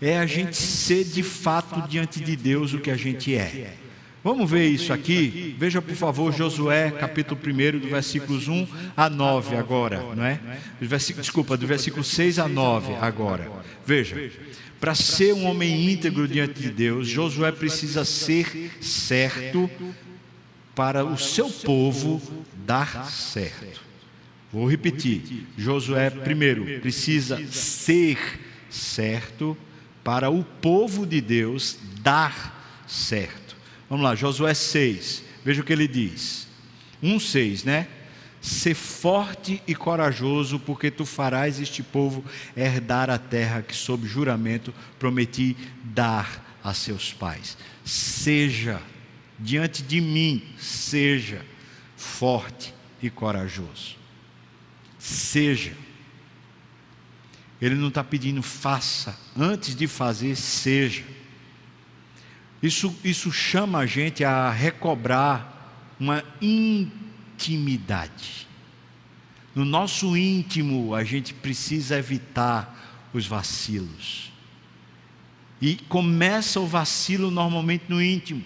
[0.00, 3.76] É a gente ser de fato diante de Deus o que a gente é.
[4.22, 5.56] Vamos ver isso aqui?
[5.58, 10.38] Veja, por favor, Josué, capítulo 1, do versículos 1 a 9 agora, não é?
[10.78, 13.50] Versículo, desculpa, do versículo 6 a 9 agora.
[13.84, 14.30] Veja,
[14.78, 19.70] para ser um homem íntegro diante de Deus, Josué precisa ser certo
[20.74, 22.20] para o seu povo
[22.66, 23.80] dar certo.
[24.52, 25.46] Vou repetir.
[25.56, 28.18] Josué, primeiro, precisa ser
[28.68, 29.56] certo
[30.04, 33.39] para o povo de Deus dar certo.
[33.90, 35.22] Vamos lá, Josué 6.
[35.44, 36.48] Veja o que ele diz.
[37.02, 37.88] 1,6, né?
[38.40, 42.24] Ser forte e corajoso, porque tu farás este povo
[42.56, 47.58] herdar a terra que, sob juramento, prometi dar a seus pais.
[47.84, 48.80] Seja,
[49.38, 51.44] diante de mim, seja
[51.96, 52.72] forte
[53.02, 54.00] e corajoso
[55.00, 55.72] seja.
[57.60, 61.02] Ele não está pedindo faça, antes de fazer, seja.
[62.62, 68.46] Isso, isso chama a gente a recobrar uma intimidade.
[69.54, 74.30] No nosso íntimo, a gente precisa evitar os vacilos.
[75.60, 78.42] E começa o vacilo normalmente no íntimo.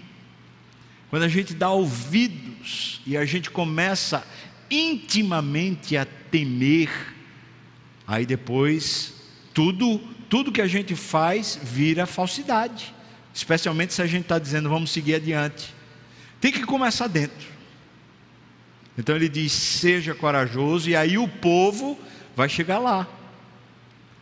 [1.11, 4.27] Quando a gente dá ouvidos e a gente começa
[4.71, 6.91] intimamente a temer,
[8.07, 9.15] aí depois
[9.53, 9.99] tudo,
[10.29, 12.93] tudo que a gente faz vira falsidade.
[13.35, 15.75] Especialmente se a gente está dizendo vamos seguir adiante.
[16.41, 17.49] Tem que começar dentro.
[18.97, 21.99] Então ele diz: seja corajoso, e aí o povo
[22.37, 23.09] vai chegar lá.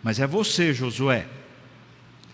[0.03, 1.27] Mas é você, Josué.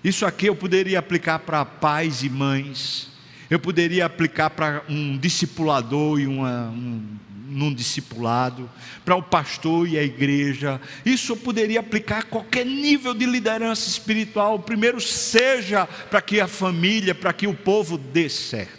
[0.02, 3.08] Isso aqui eu poderia aplicar para pais e mães,
[3.50, 7.18] eu poderia aplicar para um discipulador e uma, um
[7.48, 8.70] num discipulado,
[9.04, 10.80] para o pastor e a igreja.
[11.04, 14.58] Isso eu poderia aplicar a qualquer nível de liderança espiritual.
[14.58, 18.78] Primeiro, seja para que a família, para que o povo dê certo.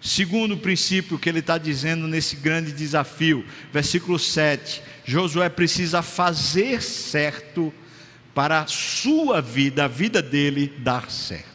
[0.00, 7.72] Segundo princípio que ele está dizendo nesse grande desafio, versículo 7: Josué precisa fazer certo
[8.34, 11.51] para a sua vida, a vida dele, dar certo.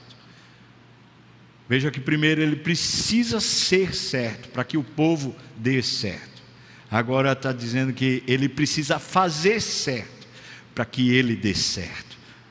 [1.70, 6.42] Veja que primeiro ele precisa ser certo para que o povo dê certo.
[6.90, 10.28] Agora está dizendo que ele precisa fazer certo
[10.74, 12.08] para que ele dê certo.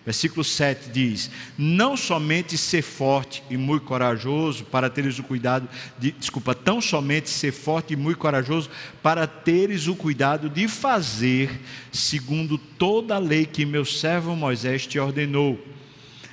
[0.07, 6.13] Versículo 7 diz: Não somente ser forte e muito corajoso para teres o cuidado de,
[6.13, 8.71] desculpa, tão somente ser forte e muito corajoso
[9.03, 11.51] para teres o cuidado de fazer
[11.91, 15.59] segundo toda a lei que meu servo Moisés te ordenou.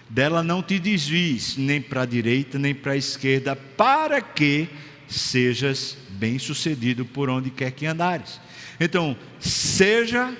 [0.09, 4.69] Dela não te desvies nem para a direita nem para a esquerda, para que
[5.07, 8.39] sejas bem-sucedido por onde quer que andares.
[8.79, 10.35] Então, seja,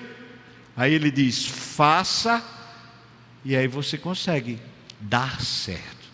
[0.76, 2.42] aí ele diz: faça
[3.44, 4.58] e aí você consegue
[5.00, 6.04] dar certo.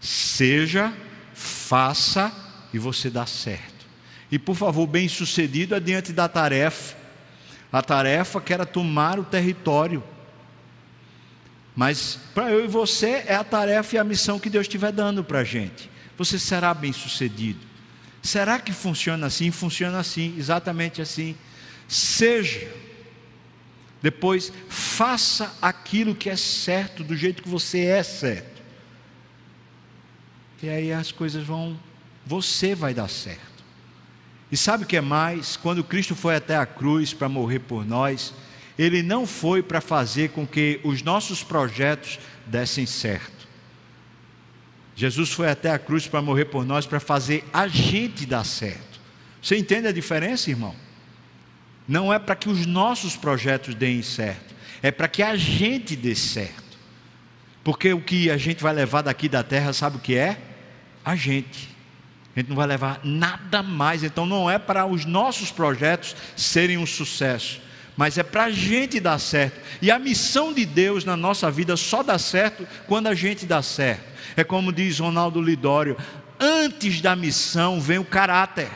[0.00, 0.92] Seja,
[1.32, 2.32] faça
[2.72, 3.86] e você dá certo.
[4.30, 6.96] E por favor, bem sucedido adiante da tarefa.
[7.72, 10.02] A tarefa que era tomar o território.
[11.74, 15.24] Mas para eu e você é a tarefa e a missão que Deus estiver dando
[15.24, 15.90] para a gente.
[16.16, 17.60] Você será bem sucedido.
[18.22, 19.50] Será que funciona assim?
[19.50, 21.36] Funciona assim, exatamente assim.
[21.88, 22.70] Seja
[24.04, 28.60] depois, faça aquilo que é certo, do jeito que você é certo.
[30.62, 31.80] E aí as coisas vão,
[32.26, 33.64] você vai dar certo.
[34.52, 35.56] E sabe o que é mais?
[35.56, 38.34] Quando Cristo foi até a cruz para morrer por nós,
[38.78, 43.48] ele não foi para fazer com que os nossos projetos dessem certo.
[44.96, 49.00] Jesus foi até a cruz para morrer por nós, para fazer a gente dar certo.
[49.42, 50.74] Você entende a diferença, irmão?
[51.86, 56.14] Não é para que os nossos projetos deem certo, é para que a gente dê
[56.14, 56.64] certo.
[57.62, 60.38] Porque o que a gente vai levar daqui da terra, sabe o que é?
[61.04, 61.74] A gente.
[62.36, 64.02] A gente não vai levar nada mais.
[64.02, 67.60] Então não é para os nossos projetos serem um sucesso,
[67.96, 69.60] mas é para a gente dar certo.
[69.80, 73.62] E a missão de Deus na nossa vida só dá certo quando a gente dá
[73.62, 74.04] certo.
[74.36, 75.96] É como diz Ronaldo Lidório:
[76.38, 78.68] antes da missão vem o caráter.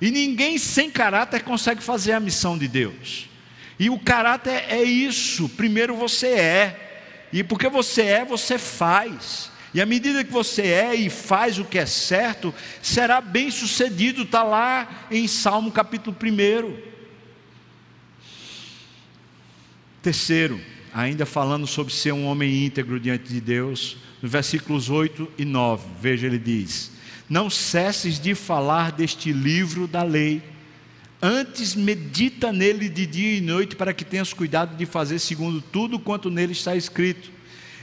[0.00, 3.28] E ninguém sem caráter consegue fazer a missão de Deus.
[3.78, 5.48] E o caráter é isso.
[5.50, 7.26] Primeiro você é.
[7.32, 9.50] E porque você é, você faz.
[9.72, 14.22] E à medida que você é e faz o que é certo, será bem sucedido.
[14.22, 16.89] Está lá em Salmo capítulo 1.
[20.02, 20.60] Terceiro,
[20.92, 25.84] ainda falando sobre ser um homem íntegro diante de Deus, nos versículos 8 e 9,
[26.00, 26.90] veja, ele diz:
[27.30, 30.42] não cesses de falar deste livro da lei.
[31.22, 36.00] Antes medita nele de dia e noite, para que tenhas cuidado de fazer segundo tudo
[36.00, 37.30] quanto nele está escrito.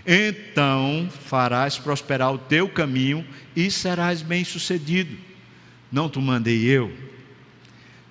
[0.05, 5.15] Então farás prosperar o teu caminho e serás bem-sucedido.
[5.89, 6.91] Não te mandei eu.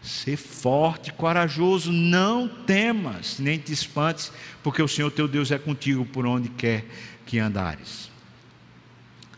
[0.07, 4.33] Ser forte, corajoso, não temas, nem te espantes,
[4.63, 6.85] porque o Senhor teu Deus é contigo por onde quer
[7.27, 8.09] que andares.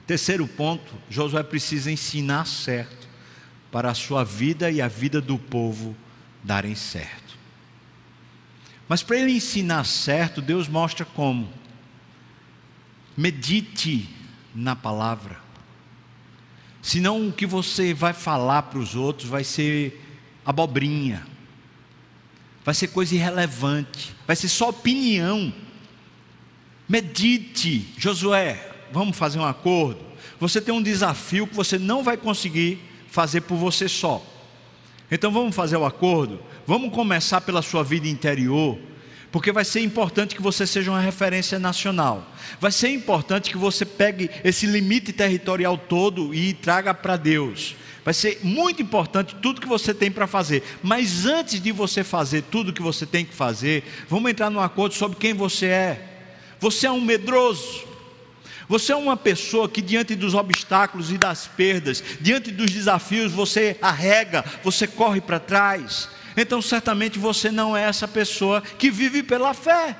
[0.06, 3.08] Terceiro ponto, Josué precisa ensinar certo
[3.72, 5.96] para a sua vida e a vida do povo
[6.44, 7.36] darem certo.
[8.88, 11.48] Mas para ele ensinar certo, Deus mostra como.
[13.16, 14.08] Medite
[14.54, 15.38] na palavra.
[16.80, 20.07] Senão o que você vai falar para os outros vai ser
[20.48, 21.26] abobrinha,
[22.64, 25.52] vai ser coisa irrelevante, vai ser só opinião.
[26.88, 30.00] Medite, Josué, vamos fazer um acordo.
[30.40, 32.78] Você tem um desafio que você não vai conseguir
[33.10, 34.24] fazer por você só.
[35.10, 36.42] Então vamos fazer o acordo?
[36.66, 38.78] Vamos começar pela sua vida interior,
[39.30, 42.26] porque vai ser importante que você seja uma referência nacional.
[42.58, 47.76] Vai ser importante que você pegue esse limite territorial todo e traga para Deus.
[48.08, 50.62] Vai ser muito importante tudo que você tem para fazer.
[50.82, 54.94] Mas antes de você fazer tudo que você tem que fazer, vamos entrar num acordo
[54.94, 56.08] sobre quem você é.
[56.58, 57.84] Você é um medroso.
[58.66, 63.76] Você é uma pessoa que, diante dos obstáculos e das perdas, diante dos desafios, você
[63.82, 66.08] arrega, você corre para trás.
[66.34, 69.94] Então, certamente você não é essa pessoa que vive pela fé.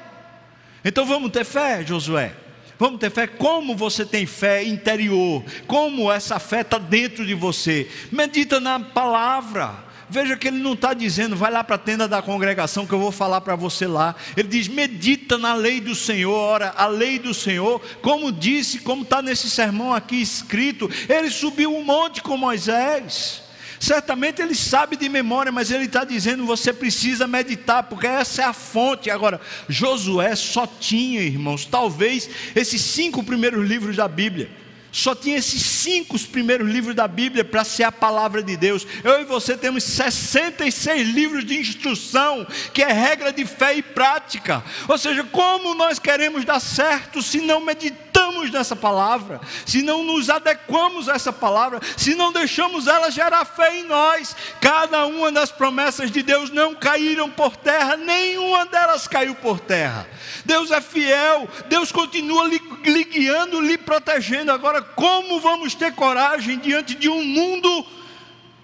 [0.83, 2.33] Então, vamos ter fé, Josué.
[2.79, 7.91] Vamos ter fé como você tem fé interior, como essa fé está dentro de você.
[8.13, 9.89] Medita na palavra.
[10.11, 12.99] Veja que ele não está dizendo, vai lá para a tenda da congregação que eu
[12.99, 14.15] vou falar para você lá.
[14.37, 16.33] Ele diz, medita na lei do Senhor.
[16.33, 21.77] Ora, a lei do Senhor, como disse, como está nesse sermão aqui escrito, ele subiu
[21.77, 23.43] um monte com Moisés.
[23.81, 28.45] Certamente ele sabe de memória, mas ele está dizendo: você precisa meditar, porque essa é
[28.45, 29.11] a fonte.
[29.11, 34.51] Agora, Josué só tinha, irmãos, talvez esses cinco primeiros livros da Bíblia.
[34.91, 38.87] Só tinha esses cinco os primeiros livros da Bíblia para ser a palavra de Deus.
[39.05, 44.65] Eu e você temos 66 livros de instrução, que é regra de fé e prática.
[44.89, 50.31] Ou seja, como nós queremos dar certo se não meditamos nessa palavra, se não nos
[50.31, 54.35] adequamos a essa palavra, se não deixamos ela gerar fé em nós?
[54.61, 60.09] Cada uma das promessas de Deus não caíram por terra, nenhuma delas caiu por terra.
[60.45, 64.53] Deus é fiel, Deus continua lhe guiando, lhe protegendo.
[64.53, 67.87] Agora, como vamos ter coragem diante de um mundo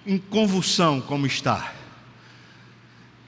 [0.07, 1.73] em convulsão como está?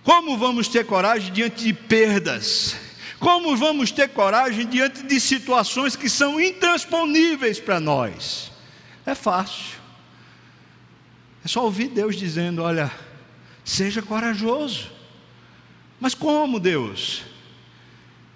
[0.03, 2.77] Como vamos ter coragem diante de perdas?
[3.19, 8.53] Como vamos ter coragem diante de situações que são intransponíveis para nós?
[9.05, 9.77] É fácil.
[11.45, 12.93] É só ouvir Deus dizendo: olha,
[13.65, 14.91] seja corajoso.
[15.99, 17.23] Mas como, Deus?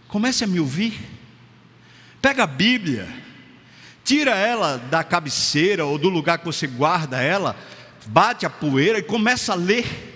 [0.08, 0.98] Comece a me ouvir.
[2.22, 3.08] Pega a Bíblia,
[4.04, 7.56] tira ela da cabeceira ou do lugar que você guarda ela,
[8.06, 10.08] bate a poeira e começa a ler.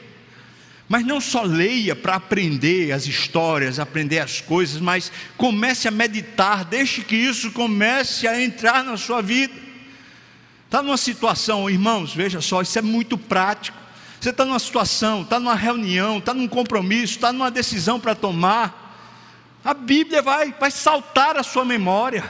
[0.89, 6.64] Mas não só leia para aprender as histórias, aprender as coisas, mas comece a meditar,
[6.64, 9.55] deixe que isso comece a entrar na sua vida.
[10.66, 13.78] Está numa situação, irmãos, veja só, isso é muito prático.
[14.20, 18.84] Você está numa situação, está numa reunião, está num compromisso, está numa decisão para tomar.
[19.65, 22.23] A Bíblia vai, vai saltar a sua memória,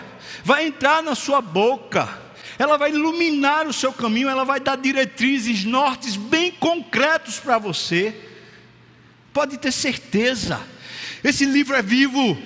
[0.44, 2.08] vai entrar na sua boca,
[2.56, 8.14] ela vai iluminar o seu caminho, ela vai dar diretrizes, nortes bem concretos para você.
[9.32, 10.60] Pode ter certeza,
[11.24, 12.38] esse livro é vivo,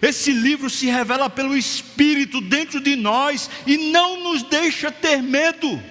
[0.00, 5.82] esse livro se revela pelo Espírito dentro de nós e não nos deixa ter medo.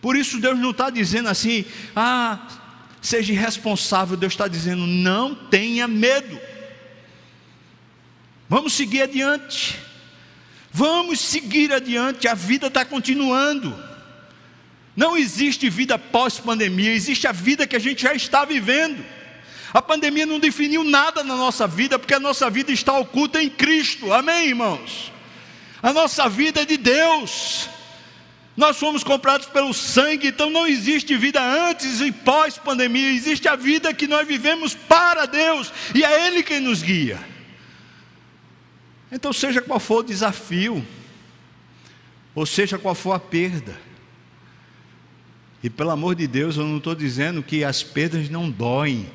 [0.00, 2.63] Por isso Deus não está dizendo assim, ah,
[3.04, 4.16] seja irresponsável.
[4.16, 6.40] Deus está dizendo: não tenha medo.
[8.48, 9.78] Vamos seguir adiante.
[10.72, 12.26] Vamos seguir adiante.
[12.26, 13.78] A vida está continuando.
[14.96, 19.04] Não existe vida pós-pandemia, existe a vida que a gente já está vivendo.
[19.72, 23.50] A pandemia não definiu nada na nossa vida, porque a nossa vida está oculta em
[23.50, 24.12] Cristo.
[24.12, 25.12] Amém, irmãos?
[25.82, 27.68] A nossa vida é de Deus.
[28.56, 33.92] Nós fomos comprados pelo sangue, então não existe vida antes e pós-pandemia, existe a vida
[33.92, 37.18] que nós vivemos para Deus e é Ele quem nos guia.
[39.10, 40.86] Então, seja qual for o desafio,
[42.34, 43.76] ou seja qual for a perda,
[45.64, 49.10] e pelo amor de Deus, eu não estou dizendo que as perdas não doem,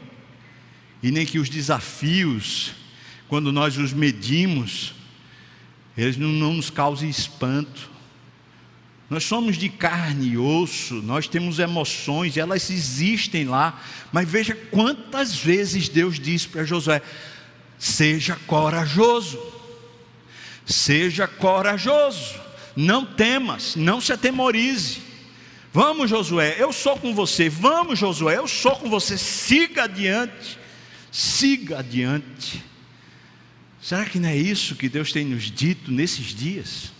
[1.03, 2.73] e nem que os desafios,
[3.27, 4.95] quando nós os medimos,
[5.95, 7.89] eles não, não nos causem espanto.
[9.09, 13.81] Nós somos de carne e osso, nós temos emoções, elas existem lá,
[14.11, 17.01] mas veja quantas vezes Deus disse para Josué:
[17.77, 19.41] seja corajoso,
[20.63, 22.35] seja corajoso,
[22.75, 25.01] não temas, não se atemorize.
[25.73, 30.57] Vamos, Josué, eu sou com você, vamos, Josué, eu sou com você, siga adiante,
[31.11, 32.63] siga adiante.
[33.81, 36.98] Será que não é isso que Deus tem nos dito nesses dias?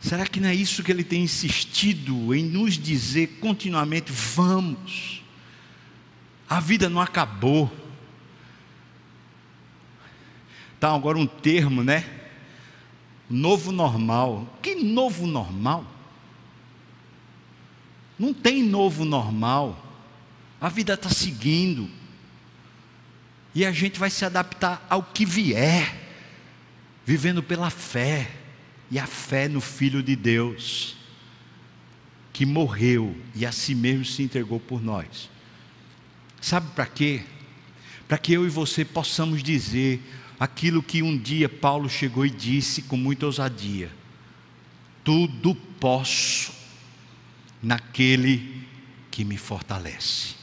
[0.00, 4.12] Será que não é isso que ele tem insistido em nos dizer continuamente?
[4.12, 5.22] Vamos,
[6.48, 7.70] a vida não acabou.
[10.74, 12.08] Está agora um termo, né?
[13.28, 14.58] Novo normal.
[14.62, 15.84] Que novo normal?
[18.16, 19.84] Não tem novo normal.
[20.60, 21.90] A vida está seguindo.
[23.54, 25.92] E a gente vai se adaptar ao que vier,
[27.04, 28.30] vivendo pela fé
[28.90, 30.96] e a fé no Filho de Deus,
[32.32, 35.28] que morreu e a si mesmo se entregou por nós.
[36.40, 37.22] Sabe para quê?
[38.06, 40.00] Para que eu e você possamos dizer
[40.38, 43.90] aquilo que um dia Paulo chegou e disse com muita ousadia:
[45.04, 46.52] Tudo posso
[47.62, 48.66] naquele
[49.10, 50.36] que me fortalece.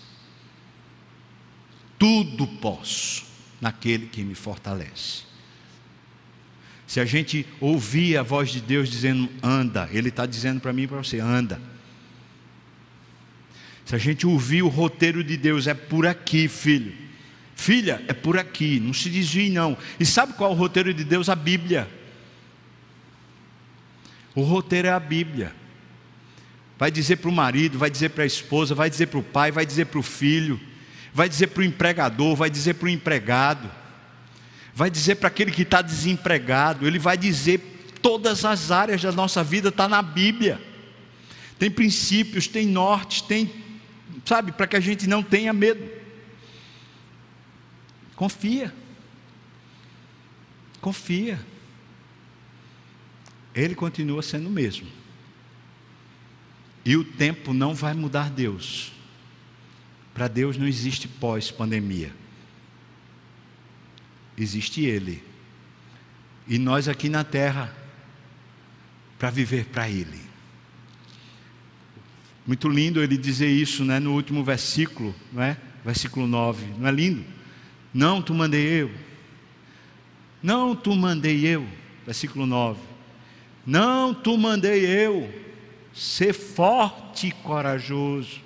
[1.98, 3.26] Tudo posso
[3.62, 5.24] naquele que me fortalece.
[6.88, 10.84] Se a gente ouvir a voz de Deus dizendo anda, Ele está dizendo para mim
[10.84, 11.60] e para você: anda.
[13.86, 16.94] Se a gente ouvir o roteiro de Deus, é por aqui, filho.
[17.56, 19.78] Filha, é por aqui, não se desvie não.
[20.00, 21.30] E sabe qual é o roteiro de Deus?
[21.30, 21.88] A Bíblia.
[24.34, 25.54] O roteiro é a Bíblia.
[26.78, 29.52] Vai dizer para o marido, vai dizer para a esposa, vai dizer para o pai,
[29.52, 30.60] vai dizer para o filho,
[31.14, 33.72] vai dizer para o empregador, vai dizer para o empregado
[34.76, 37.60] vai dizer para aquele que está desempregado, ele vai dizer
[38.02, 40.62] todas as áreas da nossa vida está na Bíblia.
[41.58, 43.50] Tem princípios, tem nortes, tem,
[44.26, 45.90] sabe, para que a gente não tenha medo.
[48.18, 48.74] Confia.
[50.82, 51.40] Confia.
[53.56, 54.88] Ele continua sendo o mesmo.
[56.84, 58.92] E o tempo não vai mudar Deus.
[60.14, 62.25] Para Deus não existe pós-pandemia.
[64.38, 65.24] Existe Ele.
[66.48, 67.74] E nós aqui na terra,
[69.18, 70.22] para viver para Ele.
[72.46, 75.58] Muito lindo ele dizer isso né, no último versículo, não é?
[75.84, 76.66] versículo 9.
[76.78, 77.24] Não é lindo?
[77.94, 78.92] Não, tu mandei eu.
[80.44, 81.68] Não, tu mandei eu.
[82.06, 82.80] Versículo 9.
[83.66, 85.34] Não, tu mandei eu.
[85.94, 88.42] Ser forte e corajoso.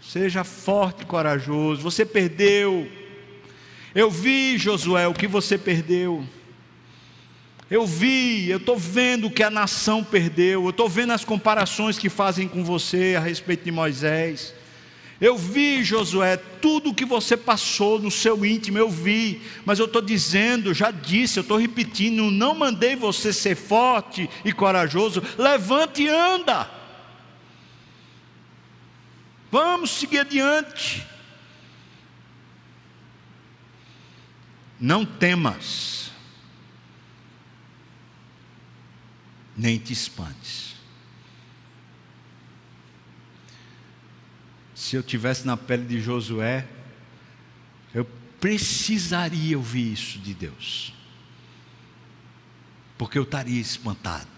[0.00, 1.82] Seja forte e corajoso.
[1.82, 2.90] Você perdeu.
[3.94, 6.24] Eu vi, Josué, o que você perdeu.
[7.70, 11.98] Eu vi, eu estou vendo o que a nação perdeu, eu estou vendo as comparações
[11.98, 14.54] que fazem com você a respeito de Moisés.
[15.20, 19.84] Eu vi, Josué, tudo o que você passou no seu íntimo, eu vi, mas eu
[19.84, 26.04] estou dizendo, já disse, eu estou repetindo, não mandei você ser forte e corajoso, levante
[26.04, 26.70] e anda.
[29.50, 31.04] Vamos seguir adiante.
[34.80, 36.12] Não temas
[39.56, 40.76] nem te espantes.
[44.74, 46.66] Se eu tivesse na pele de Josué,
[47.92, 48.04] eu
[48.40, 50.94] precisaria ouvir isso de Deus,
[52.96, 54.28] porque eu estaria espantado.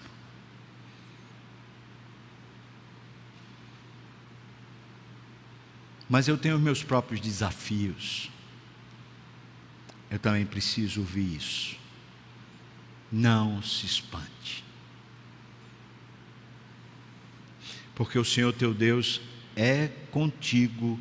[6.08, 8.29] Mas eu tenho os meus próprios desafios.
[10.10, 11.76] Eu também preciso ouvir isso.
[13.12, 14.64] Não se espante.
[18.00, 19.20] porque o Senhor teu Deus
[19.54, 20.98] é contigo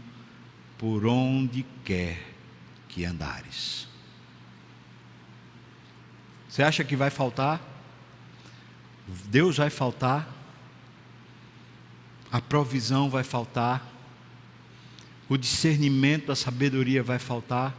[0.77, 2.21] por onde quer
[2.89, 3.87] que andares.
[6.49, 7.61] Você acha que vai faltar?
[9.27, 10.27] Deus vai faltar?
[12.29, 13.81] A provisão vai faltar?
[15.29, 17.73] O discernimento, a sabedoria vai faltar?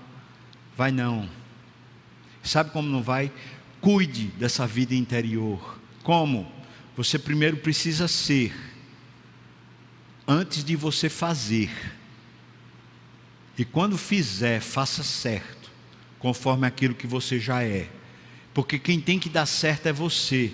[0.76, 1.28] Vai não.
[2.42, 3.30] Sabe como não vai?
[3.80, 5.78] Cuide dessa vida interior.
[6.02, 6.50] Como?
[6.96, 8.54] Você primeiro precisa ser
[10.26, 11.70] antes de você fazer.
[13.58, 15.70] E quando fizer, faça certo,
[16.18, 17.88] conforme aquilo que você já é.
[18.54, 20.52] Porque quem tem que dar certo é você.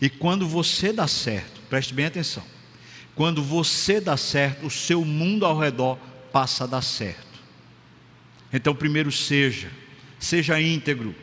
[0.00, 2.44] E quando você dá certo, preste bem atenção.
[3.14, 5.96] Quando você dá certo, o seu mundo ao redor
[6.32, 7.31] passa a dar certo.
[8.52, 9.70] Então, primeiro seja,
[10.18, 11.14] seja íntegro,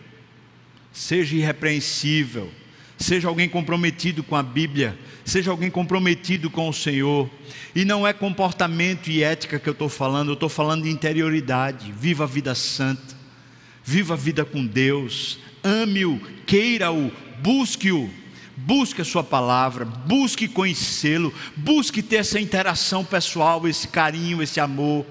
[0.92, 2.52] seja irrepreensível,
[2.98, 7.30] seja alguém comprometido com a Bíblia, seja alguém comprometido com o Senhor.
[7.76, 11.92] E não é comportamento e ética que eu estou falando, eu estou falando de interioridade.
[11.92, 13.16] Viva a vida santa,
[13.84, 17.12] viva a vida com Deus, ame-o, queira-o,
[17.42, 18.10] busque-o.
[18.62, 25.06] Busque a sua palavra, busque conhecê-lo, busque ter essa interação pessoal, esse carinho, esse amor.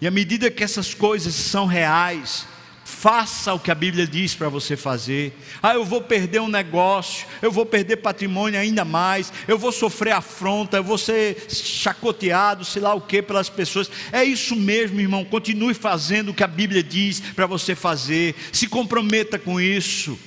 [0.00, 2.46] E à medida que essas coisas são reais,
[2.88, 5.38] Faça o que a Bíblia diz para você fazer.
[5.62, 10.12] Ah, eu vou perder um negócio, eu vou perder patrimônio ainda mais, eu vou sofrer
[10.12, 13.90] afronta, eu vou ser chacoteado, sei lá o que, pelas pessoas.
[14.10, 15.22] É isso mesmo, irmão.
[15.22, 18.34] Continue fazendo o que a Bíblia diz para você fazer.
[18.50, 20.18] Se comprometa com isso.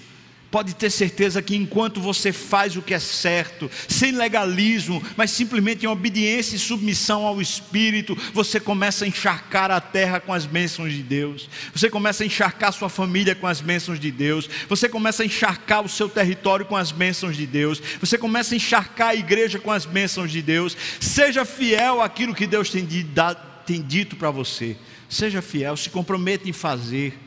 [0.52, 5.86] Pode ter certeza que enquanto você faz o que é certo, sem legalismo, mas simplesmente
[5.86, 10.92] em obediência e submissão ao Espírito, você começa a encharcar a terra com as bênçãos
[10.92, 15.24] de Deus, você começa a encharcar sua família com as bênçãos de Deus, você começa
[15.24, 19.16] a encharcar o seu território com as bênçãos de Deus, você começa a encharcar a
[19.16, 20.76] igreja com as bênçãos de Deus.
[21.00, 22.86] Seja fiel àquilo que Deus tem
[23.88, 24.76] dito para você,
[25.08, 27.18] seja fiel, se comprometa em fazer.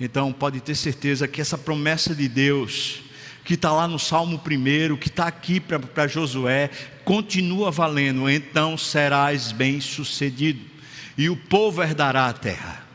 [0.00, 3.02] Então pode ter certeza que essa promessa de Deus,
[3.44, 6.70] que está lá no Salmo 1, que está aqui para Josué,
[7.04, 8.28] continua valendo.
[8.30, 10.64] Então serás bem sucedido,
[11.18, 12.86] e o povo herdará a terra.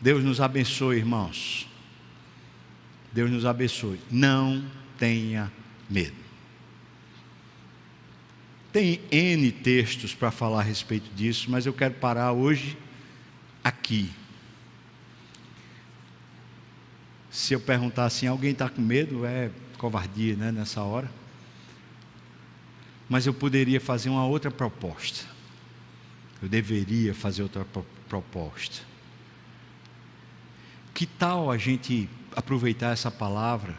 [0.00, 1.66] Deus nos abençoe, irmãos.
[3.12, 3.98] Deus nos abençoe.
[4.10, 4.64] Não
[4.96, 5.50] tenha
[5.90, 6.14] medo.
[8.72, 12.78] Tem N textos para falar a respeito disso, mas eu quero parar hoje
[13.64, 14.08] aqui.
[17.30, 19.24] Se eu perguntar assim, alguém está com medo?
[19.24, 21.10] É covardia, né, nessa hora.
[23.08, 25.26] Mas eu poderia fazer uma outra proposta.
[26.42, 27.64] Eu deveria fazer outra
[28.08, 28.84] proposta.
[30.92, 33.76] Que tal a gente aproveitar essa palavra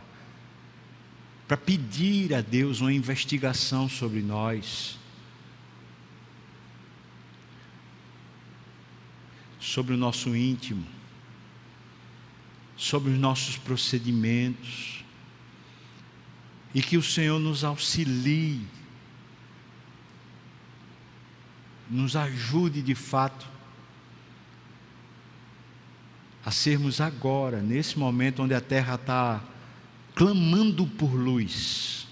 [1.48, 5.00] para pedir a Deus uma investigação sobre nós?
[9.62, 10.84] sobre o nosso íntimo,
[12.82, 15.04] sobre os nossos procedimentos,
[16.74, 18.66] e que o Senhor nos auxilie,
[21.88, 23.48] nos ajude de fato
[26.44, 29.44] a sermos agora, nesse momento onde a terra está
[30.16, 32.08] clamando por luz,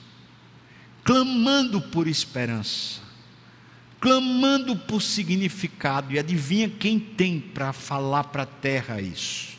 [1.04, 3.02] clamando por esperança,
[4.00, 9.59] clamando por significado, e adivinha quem tem para falar para a terra isso?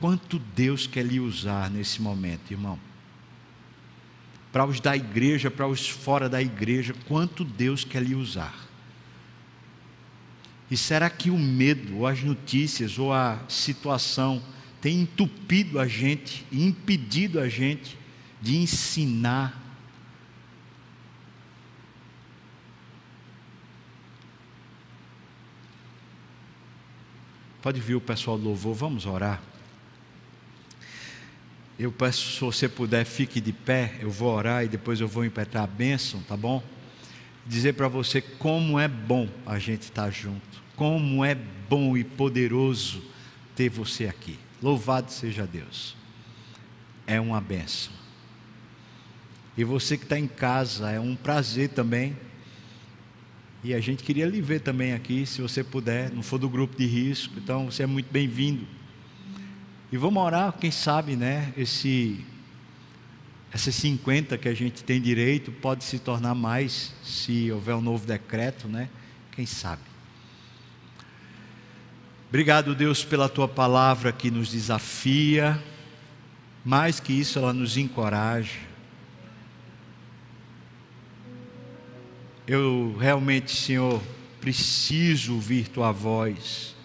[0.00, 2.78] Quanto Deus quer lhe usar nesse momento, irmão?
[4.50, 8.54] Para os da igreja, para os fora da igreja, quanto Deus quer lhe usar?
[10.70, 14.42] E será que o medo, ou as notícias, ou a situação
[14.80, 17.98] tem entupido a gente impedido a gente
[18.40, 19.60] de ensinar?
[27.60, 29.42] Pode vir o pessoal do louvor, vamos orar.
[31.80, 35.24] Eu peço, se você puder, fique de pé, eu vou orar e depois eu vou
[35.24, 36.62] impetrar a bênção, tá bom?
[37.46, 40.62] Dizer para você como é bom a gente estar tá junto.
[40.76, 43.02] Como é bom e poderoso
[43.56, 44.38] ter você aqui.
[44.62, 45.96] Louvado seja Deus.
[47.06, 47.94] É uma benção.
[49.56, 52.14] E você que está em casa, é um prazer também.
[53.64, 56.76] E a gente queria lhe ver também aqui, se você puder, não for do grupo
[56.76, 58.66] de risco, então você é muito bem-vindo.
[59.92, 61.52] E vamos orar, quem sabe, né?
[61.56, 62.24] Esse,
[63.52, 68.06] essas 50 que a gente tem direito pode se tornar mais se houver um novo
[68.06, 68.88] decreto, né?
[69.32, 69.82] Quem sabe.
[72.28, 75.60] Obrigado, Deus, pela tua palavra que nos desafia,
[76.64, 78.60] mais que isso, ela nos encoraja.
[82.46, 84.00] Eu realmente, Senhor,
[84.40, 86.76] preciso ouvir tua voz,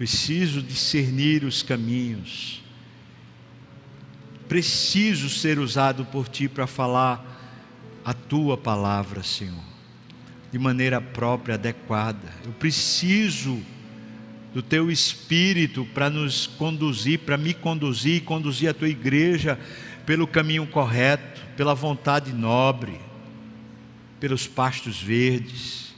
[0.00, 2.62] preciso discernir os caminhos,
[4.48, 9.62] preciso ser usado por ti para falar a tua palavra, Senhor,
[10.50, 12.32] de maneira própria, adequada.
[12.46, 13.60] Eu preciso
[14.54, 19.60] do teu espírito para nos conduzir, para me conduzir e conduzir a tua igreja
[20.06, 22.98] pelo caminho correto, pela vontade nobre,
[24.18, 25.94] pelos pastos verdes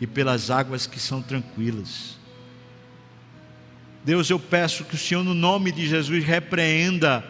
[0.00, 2.25] e pelas águas que são tranquilas.
[4.06, 7.24] Deus, eu peço que o Senhor, no nome de Jesus, repreenda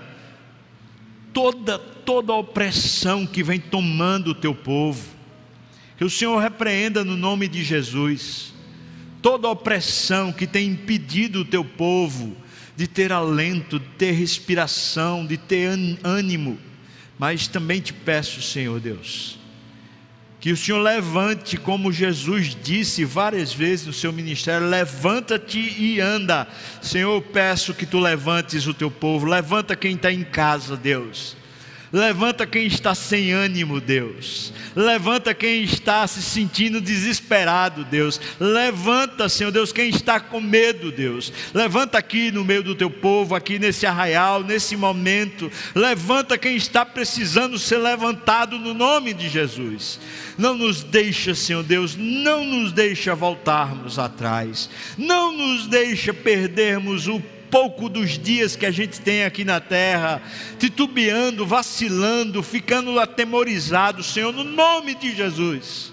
[1.33, 5.03] toda, toda a opressão que vem tomando o teu povo.
[5.97, 8.53] Que o Senhor repreenda no nome de Jesus
[9.23, 12.37] toda opressão que tem impedido o teu povo
[12.77, 15.71] de ter alento, de ter respiração, de ter
[16.05, 16.59] ânimo.
[17.19, 19.39] Mas também te peço, Senhor Deus,
[20.47, 26.47] que o Senhor levante, como Jesus disse várias vezes no seu ministério: levanta-te e anda.
[26.81, 31.37] Senhor, eu peço que tu levantes o teu povo, levanta quem está em casa, Deus
[31.93, 34.53] Levanta quem está sem ânimo, Deus.
[34.75, 38.21] Levanta quem está se sentindo desesperado, Deus.
[38.41, 41.33] Levanta, Senhor Deus, quem está com medo, Deus.
[41.55, 45.51] Levanta aqui no meio do teu povo, aqui nesse arraial, nesse momento.
[45.75, 50.01] Levanta quem está precisando ser levantado no nome de Jesus.
[50.37, 54.69] Não nos deixa, Senhor Deus, não nos deixa voltarmos atrás.
[54.99, 57.21] Não nos deixa perdermos o
[57.51, 60.23] pouco dos dias que a gente tem aqui na terra,
[60.59, 65.93] titubeando, vacilando, ficando atemorizado, Senhor, no nome de Jesus.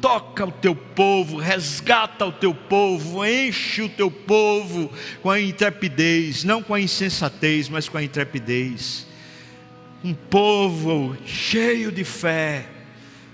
[0.00, 4.92] Toca o teu povo, resgata o teu povo, enche o teu povo
[5.22, 9.06] com a intrepidez, não com a insensatez, mas com a intrepidez.
[10.02, 12.66] Um povo cheio de fé,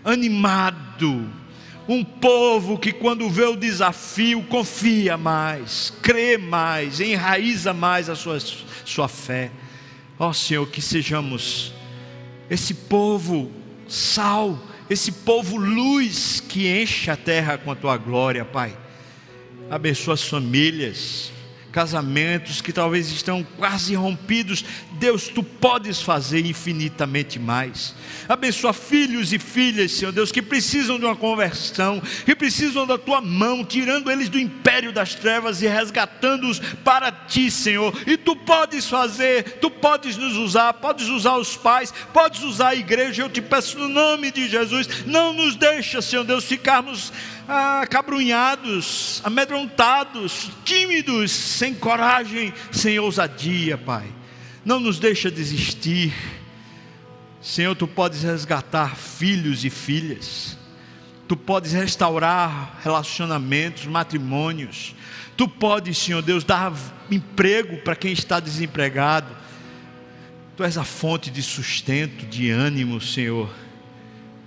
[0.05, 1.29] animado,
[1.93, 8.39] um povo que, quando vê o desafio, confia mais, crê mais, enraiza mais a sua,
[8.85, 9.51] sua fé.
[10.17, 11.73] Ó oh, Senhor, que sejamos
[12.49, 13.51] esse povo
[13.89, 14.57] sal,
[14.89, 18.73] esse povo luz que enche a terra com a tua glória, Pai.
[19.69, 21.33] Abençoa as famílias,
[21.71, 27.95] casamentos que talvez estão quase rompidos, Deus, tu podes fazer infinitamente mais.
[28.29, 33.21] Abençoa filhos e filhas, Senhor Deus, que precisam de uma conversão, que precisam da tua
[33.21, 37.95] mão, tirando eles do império das trevas e resgatando-os para ti, Senhor.
[38.07, 42.77] E tu podes fazer, tu podes nos usar, podes usar os pais, podes usar a
[42.77, 43.23] igreja.
[43.23, 47.13] Eu te peço no nome de Jesus, não nos deixa, Senhor Deus, ficarmos
[47.81, 54.07] acabrunhados, amedrontados, tímidos, sem coragem, sem ousadia, Pai.
[54.65, 56.13] Não nos deixa desistir.
[57.41, 60.59] Senhor, tu podes resgatar filhos e filhas
[61.31, 64.97] Tu podes restaurar relacionamentos, matrimônios.
[65.37, 66.73] Tu podes, Senhor Deus, dar
[67.09, 69.29] emprego para quem está desempregado.
[70.57, 73.49] Tu és a fonte de sustento, de ânimo, Senhor.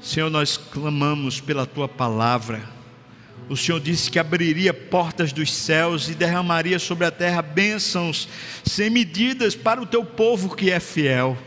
[0.02, 2.62] Senhor, nós clamamos pela tua palavra.
[3.50, 8.28] O Senhor disse que abriria portas dos céus e derramaria sobre a terra bênçãos
[8.64, 11.38] sem medidas para o teu povo que é fiel.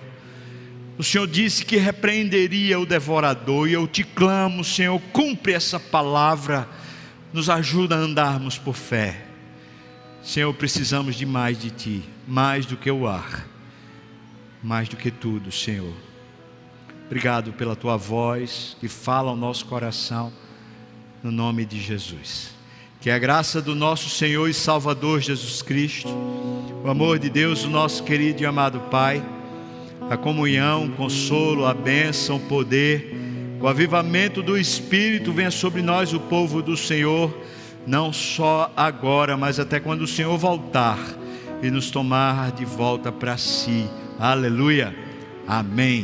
[0.98, 6.66] O Senhor disse que repreenderia o devorador, e eu te clamo, Senhor, cumpre essa palavra,
[7.32, 9.26] nos ajuda a andarmos por fé.
[10.22, 13.46] Senhor, precisamos de mais de Ti, mais do que o ar,
[14.62, 15.94] mais do que tudo, Senhor.
[17.04, 20.32] Obrigado pela Tua voz que fala ao nosso coração,
[21.26, 22.54] no nome de Jesus.
[23.00, 26.08] Que a graça do nosso Senhor e Salvador Jesus Cristo,
[26.84, 29.20] o amor de Deus, o nosso querido e amado Pai,
[30.08, 33.12] a comunhão, o consolo, a bênção, o poder,
[33.60, 37.36] o avivamento do Espírito venha sobre nós, o povo do Senhor,
[37.84, 40.98] não só agora, mas até quando o Senhor voltar
[41.60, 43.84] e nos tomar de volta para si.
[44.16, 44.94] Aleluia.
[45.48, 45.94] Amém.